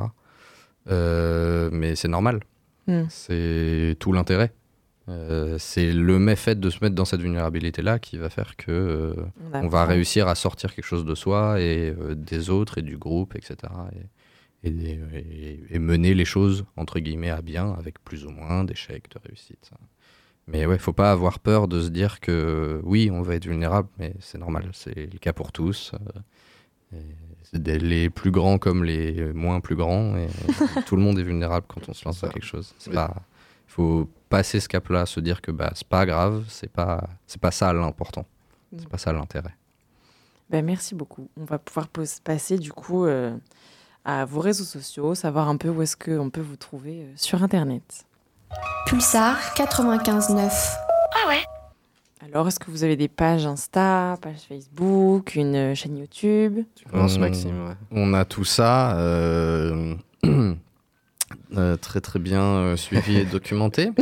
[0.90, 2.40] Euh, mais c'est normal.
[2.86, 3.02] Mm.
[3.08, 4.52] C'est tout l'intérêt.
[5.08, 8.70] Euh, c'est le même fait de se mettre dans cette vulnérabilité-là qui va faire que
[8.70, 9.14] euh,
[9.52, 12.96] On on, va réussir à sortir quelque chose de soi et des autres et du
[12.96, 13.56] groupe, etc.
[14.62, 18.64] Et, et- et- et mener les choses entre guillemets à bien avec plus ou moins
[18.64, 19.70] d'échecs, de réussites.
[20.46, 23.88] Mais ouais, faut pas avoir peur de se dire que oui, on va être vulnérable,
[23.98, 25.92] mais c'est normal, c'est le cas pour tous.
[26.94, 26.96] et
[27.52, 30.28] les plus grands comme les moins plus grands, et
[30.86, 32.74] tout le monde est vulnérable quand on se lance dans quelque chose.
[32.86, 33.00] Il
[33.66, 37.50] faut passer ce cap-là, se dire que bah, c'est pas grave, c'est pas, c'est pas
[37.50, 38.26] ça l'important,
[38.76, 39.54] c'est pas ça l'intérêt.
[40.50, 41.28] Ben, merci beaucoup.
[41.36, 41.88] On va pouvoir
[42.22, 43.36] passer du coup euh,
[44.04, 47.42] à vos réseaux sociaux, savoir un peu où est-ce qu'on peut vous trouver euh, sur
[47.42, 48.06] Internet.
[48.86, 50.50] Pulsar 95.9.
[51.16, 51.42] Ah ouais
[52.26, 56.60] Alors, est-ce que vous avez des pages Insta, page Facebook, une euh, chaîne YouTube?
[56.90, 57.74] Commences, On- Maxime, ouais.
[57.90, 58.96] On a tout ça.
[58.98, 59.94] euh,
[61.56, 63.90] euh, très très bien euh, suivi et documenté.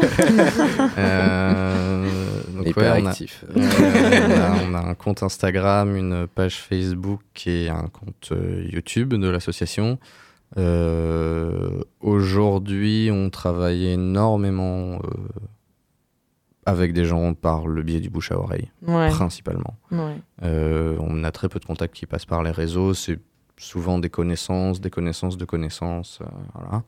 [0.98, 2.04] Euh,
[2.56, 3.44] donc Hyper on a- actif.
[3.54, 8.66] Ouais, on, a, on a un compte Instagram, une page Facebook et un compte euh,
[8.70, 9.98] YouTube de l'association.
[10.58, 14.98] Euh, Aujourd'hui, on travaille énormément euh,
[16.66, 19.08] avec des gens par le biais du bouche à oreille, Ouais.
[19.10, 19.76] principalement.
[19.90, 20.16] Ouais.
[20.44, 22.94] Euh, on a très peu de contacts qui passent par les réseaux.
[22.94, 23.18] C'est
[23.58, 26.20] souvent des connaissances, des connaissances de connaissances.
[26.22, 26.82] euh, voilà.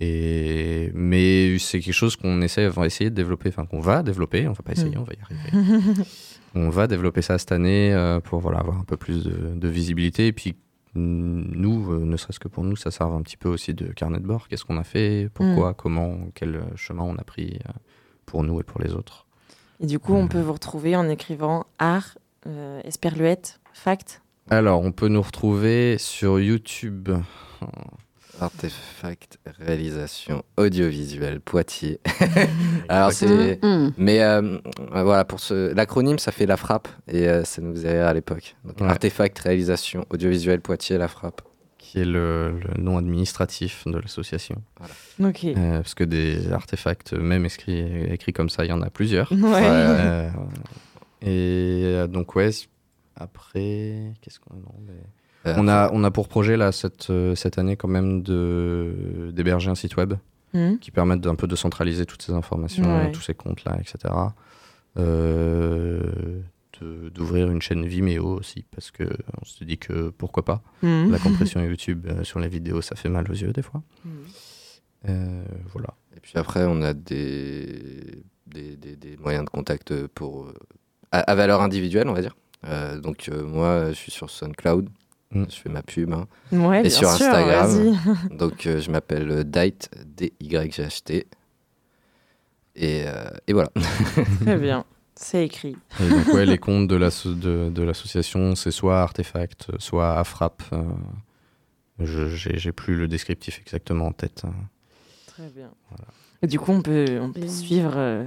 [0.00, 4.02] Et, mais c'est quelque chose qu'on essaie, on va essayer de développer, enfin qu'on va
[4.02, 5.00] développer, on va pas essayer, Mm.
[5.00, 6.02] on va y arriver.
[6.54, 9.68] on va développer ça cette année euh, pour voilà, avoir un peu plus de, de
[9.68, 10.26] visibilité.
[10.26, 10.56] Et puis
[10.94, 13.86] mm, nous, euh, ne serait-ce que pour nous, ça serve un petit peu aussi de
[13.86, 14.48] carnet de bord.
[14.48, 17.58] Qu'est-ce qu'on a fait, pourquoi, comment, quel chemin on a pris?
[17.66, 17.72] euh,
[18.28, 19.24] pour nous et pour les autres.
[19.80, 24.20] Et du coup, on peut vous retrouver en écrivant art, euh, esperluette, fact.
[24.50, 27.08] Alors, on peut nous retrouver sur YouTube.
[28.40, 31.98] Artefact réalisation audiovisuelle Poitiers.
[32.88, 33.92] Alors c'est, Mm.
[33.96, 34.58] mais euh,
[34.92, 38.14] voilà pour ce, l'acronyme ça fait la frappe et euh, ça nous faisait rire à
[38.14, 38.54] l'époque.
[38.64, 38.86] Donc Ouais.
[38.86, 41.42] Artefact réalisation audiovisuelle Poitiers la frappe.
[41.90, 44.60] Qui est le, le nom administratif de l'association.
[45.56, 47.80] Euh, parce que des artefacts, même écrits,
[48.12, 49.32] écrits comme ça, il y en a plusieurs.
[49.32, 49.38] Ouais.
[49.40, 50.28] Euh,
[51.22, 52.50] et euh, donc, ouais,
[53.16, 54.54] après, qu'est-ce qu'on
[54.86, 59.70] mais- on, a, on a pour projet, là, cette, cette année, quand même, de, d'héberger
[59.70, 60.14] un site web
[60.54, 60.78] Mhm.
[60.78, 63.12] qui permette d'un peu de centraliser toutes ces informations, Ouais.
[63.12, 64.14] tous ces comptes-là, etc.
[64.98, 66.40] Euh,
[66.84, 69.04] d'ouvrir une chaîne Vimeo aussi, parce que
[69.40, 70.62] on se dit que pourquoi pas.
[70.82, 71.10] Mhm.
[71.10, 73.82] La compression YouTube euh, sur les vidéos, ça fait mal aux yeux des fois.
[74.04, 74.12] Mhm.
[75.10, 75.88] Euh, voilà.
[76.16, 80.54] Et puis après on a des, des, des- des moyens de contact pour euh,
[81.12, 82.36] à, à valeur individuelle on va dire.
[82.66, 84.88] Euh, donc euh, moi je suis sur SoundCloud.
[85.30, 85.44] Mm.
[85.50, 86.12] Je fais ma pub.
[86.12, 86.26] hein.
[86.50, 87.96] Ouais, et sur sûr, Instagram.
[88.36, 91.26] donc euh, je m'appelle Dite, D-Y-G-H-T.
[92.80, 93.70] Et, euh, et voilà.
[94.42, 94.84] Très bien.
[95.20, 95.74] C'est écrit.
[96.00, 100.62] Et donc, ouais, les comptes de l'asso- de, de l'association, c'est soit Artefact, soit Afrap.
[100.72, 100.82] euh,
[101.98, 104.42] je j'ai plus le descriptif exactement en tête.
[104.46, 104.52] hein.
[105.26, 105.70] Très bien.
[106.42, 108.24] Et du coup, on peut, on peut suivre euh,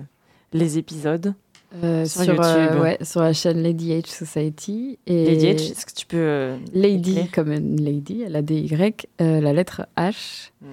[0.51, 1.33] les épisodes
[1.81, 2.81] Euh, sur, sur, euh, YouTube.
[2.81, 4.99] ouais, sur la chaîne Lady H Society.
[5.07, 6.17] Et Lady H, est-ce que tu peux.
[6.17, 10.67] euh, Lady écrire comme une lady, elle a des Y, euh, la lettre H, Mhm.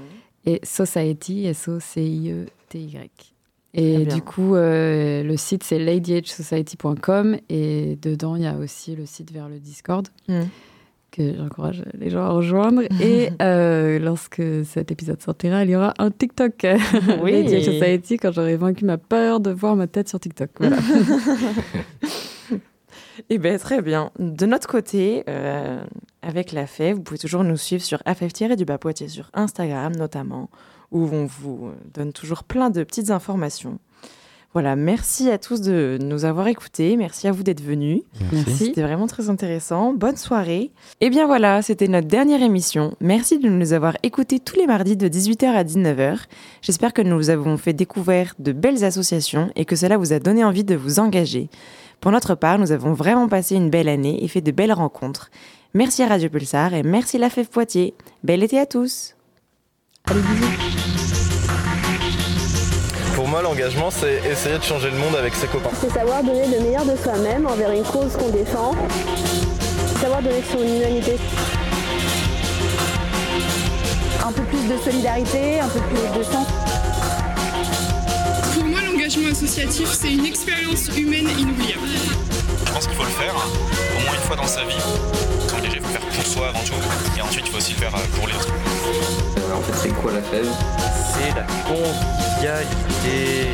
[0.47, 3.35] et Society, S-O-C-I-E-T-Y.
[3.75, 9.05] Et du coup, euh, le site c'est ladyhsociety.com et dedans il y a aussi le
[9.07, 10.49] site vers le Discord Mhm.
[11.11, 12.83] que j'encourage les gens à rejoindre.
[13.01, 16.66] et euh, lorsque cet épisode sortira, il y aura un TikTok
[17.23, 17.33] Oui.
[17.33, 20.51] Lady Society quand j'aurai vaincu ma peur de voir ma tête sur TikTok.
[20.59, 20.77] Voilà.
[23.31, 24.12] Eh bien, très bien.
[24.21, 25.83] De notre côté, euh,
[26.23, 30.49] avec la FEV, vous pouvez toujours nous suivre sur AFF-du-bas Poitiers sur Instagram notamment,
[30.93, 33.78] où on vous donne toujours plein de petites informations.
[34.55, 36.97] Voilà, merci à tous de nous avoir écoutés.
[36.97, 38.01] Merci à vous d'être venus.
[38.32, 38.66] Merci.
[38.66, 39.93] C'était vraiment très intéressant.
[39.93, 40.70] Bonne soirée.
[41.03, 42.95] Et bien voilà, c'était notre dernière émission.
[43.01, 46.20] Merci de nous avoir écoutés tous les mardis de 18h à 19h.
[46.62, 50.18] J'espère que nous vous avons fait découvrir de belles associations et que cela vous a
[50.18, 51.51] donné envie de vous engager.
[52.01, 55.30] Pour notre part, nous avons vraiment passé une belle année et fait de belles rencontres.
[55.74, 57.93] Merci à Radio Pulsar et merci la FEF Poitiers.
[58.24, 59.18] Bel été à tous.
[60.11, 60.20] Allez.
[63.14, 65.70] Pour moi, l'engagement, c'est essayer de changer le monde avec ses copains.
[65.80, 68.74] C'est savoir donner le meilleur de soi-même envers une cause qu'on défend.
[70.00, 71.18] Savoir donner son humanité.
[74.24, 76.46] Un peu plus de solidarité, un peu plus de sens.
[78.54, 81.88] Pour moi, l'engagement associatif, c'est une expérience humaine inoubliable.
[82.69, 84.77] Je pense qu'il faut le faire au moins une fois dans sa vie.
[85.49, 86.75] S'engager, il faut le faire pour soi avant tout.
[87.16, 88.53] Et ensuite, il faut aussi le faire euh, pour les autres.
[89.57, 90.47] en fait c'est quoi la fève?
[91.14, 93.49] C'est la convivialité.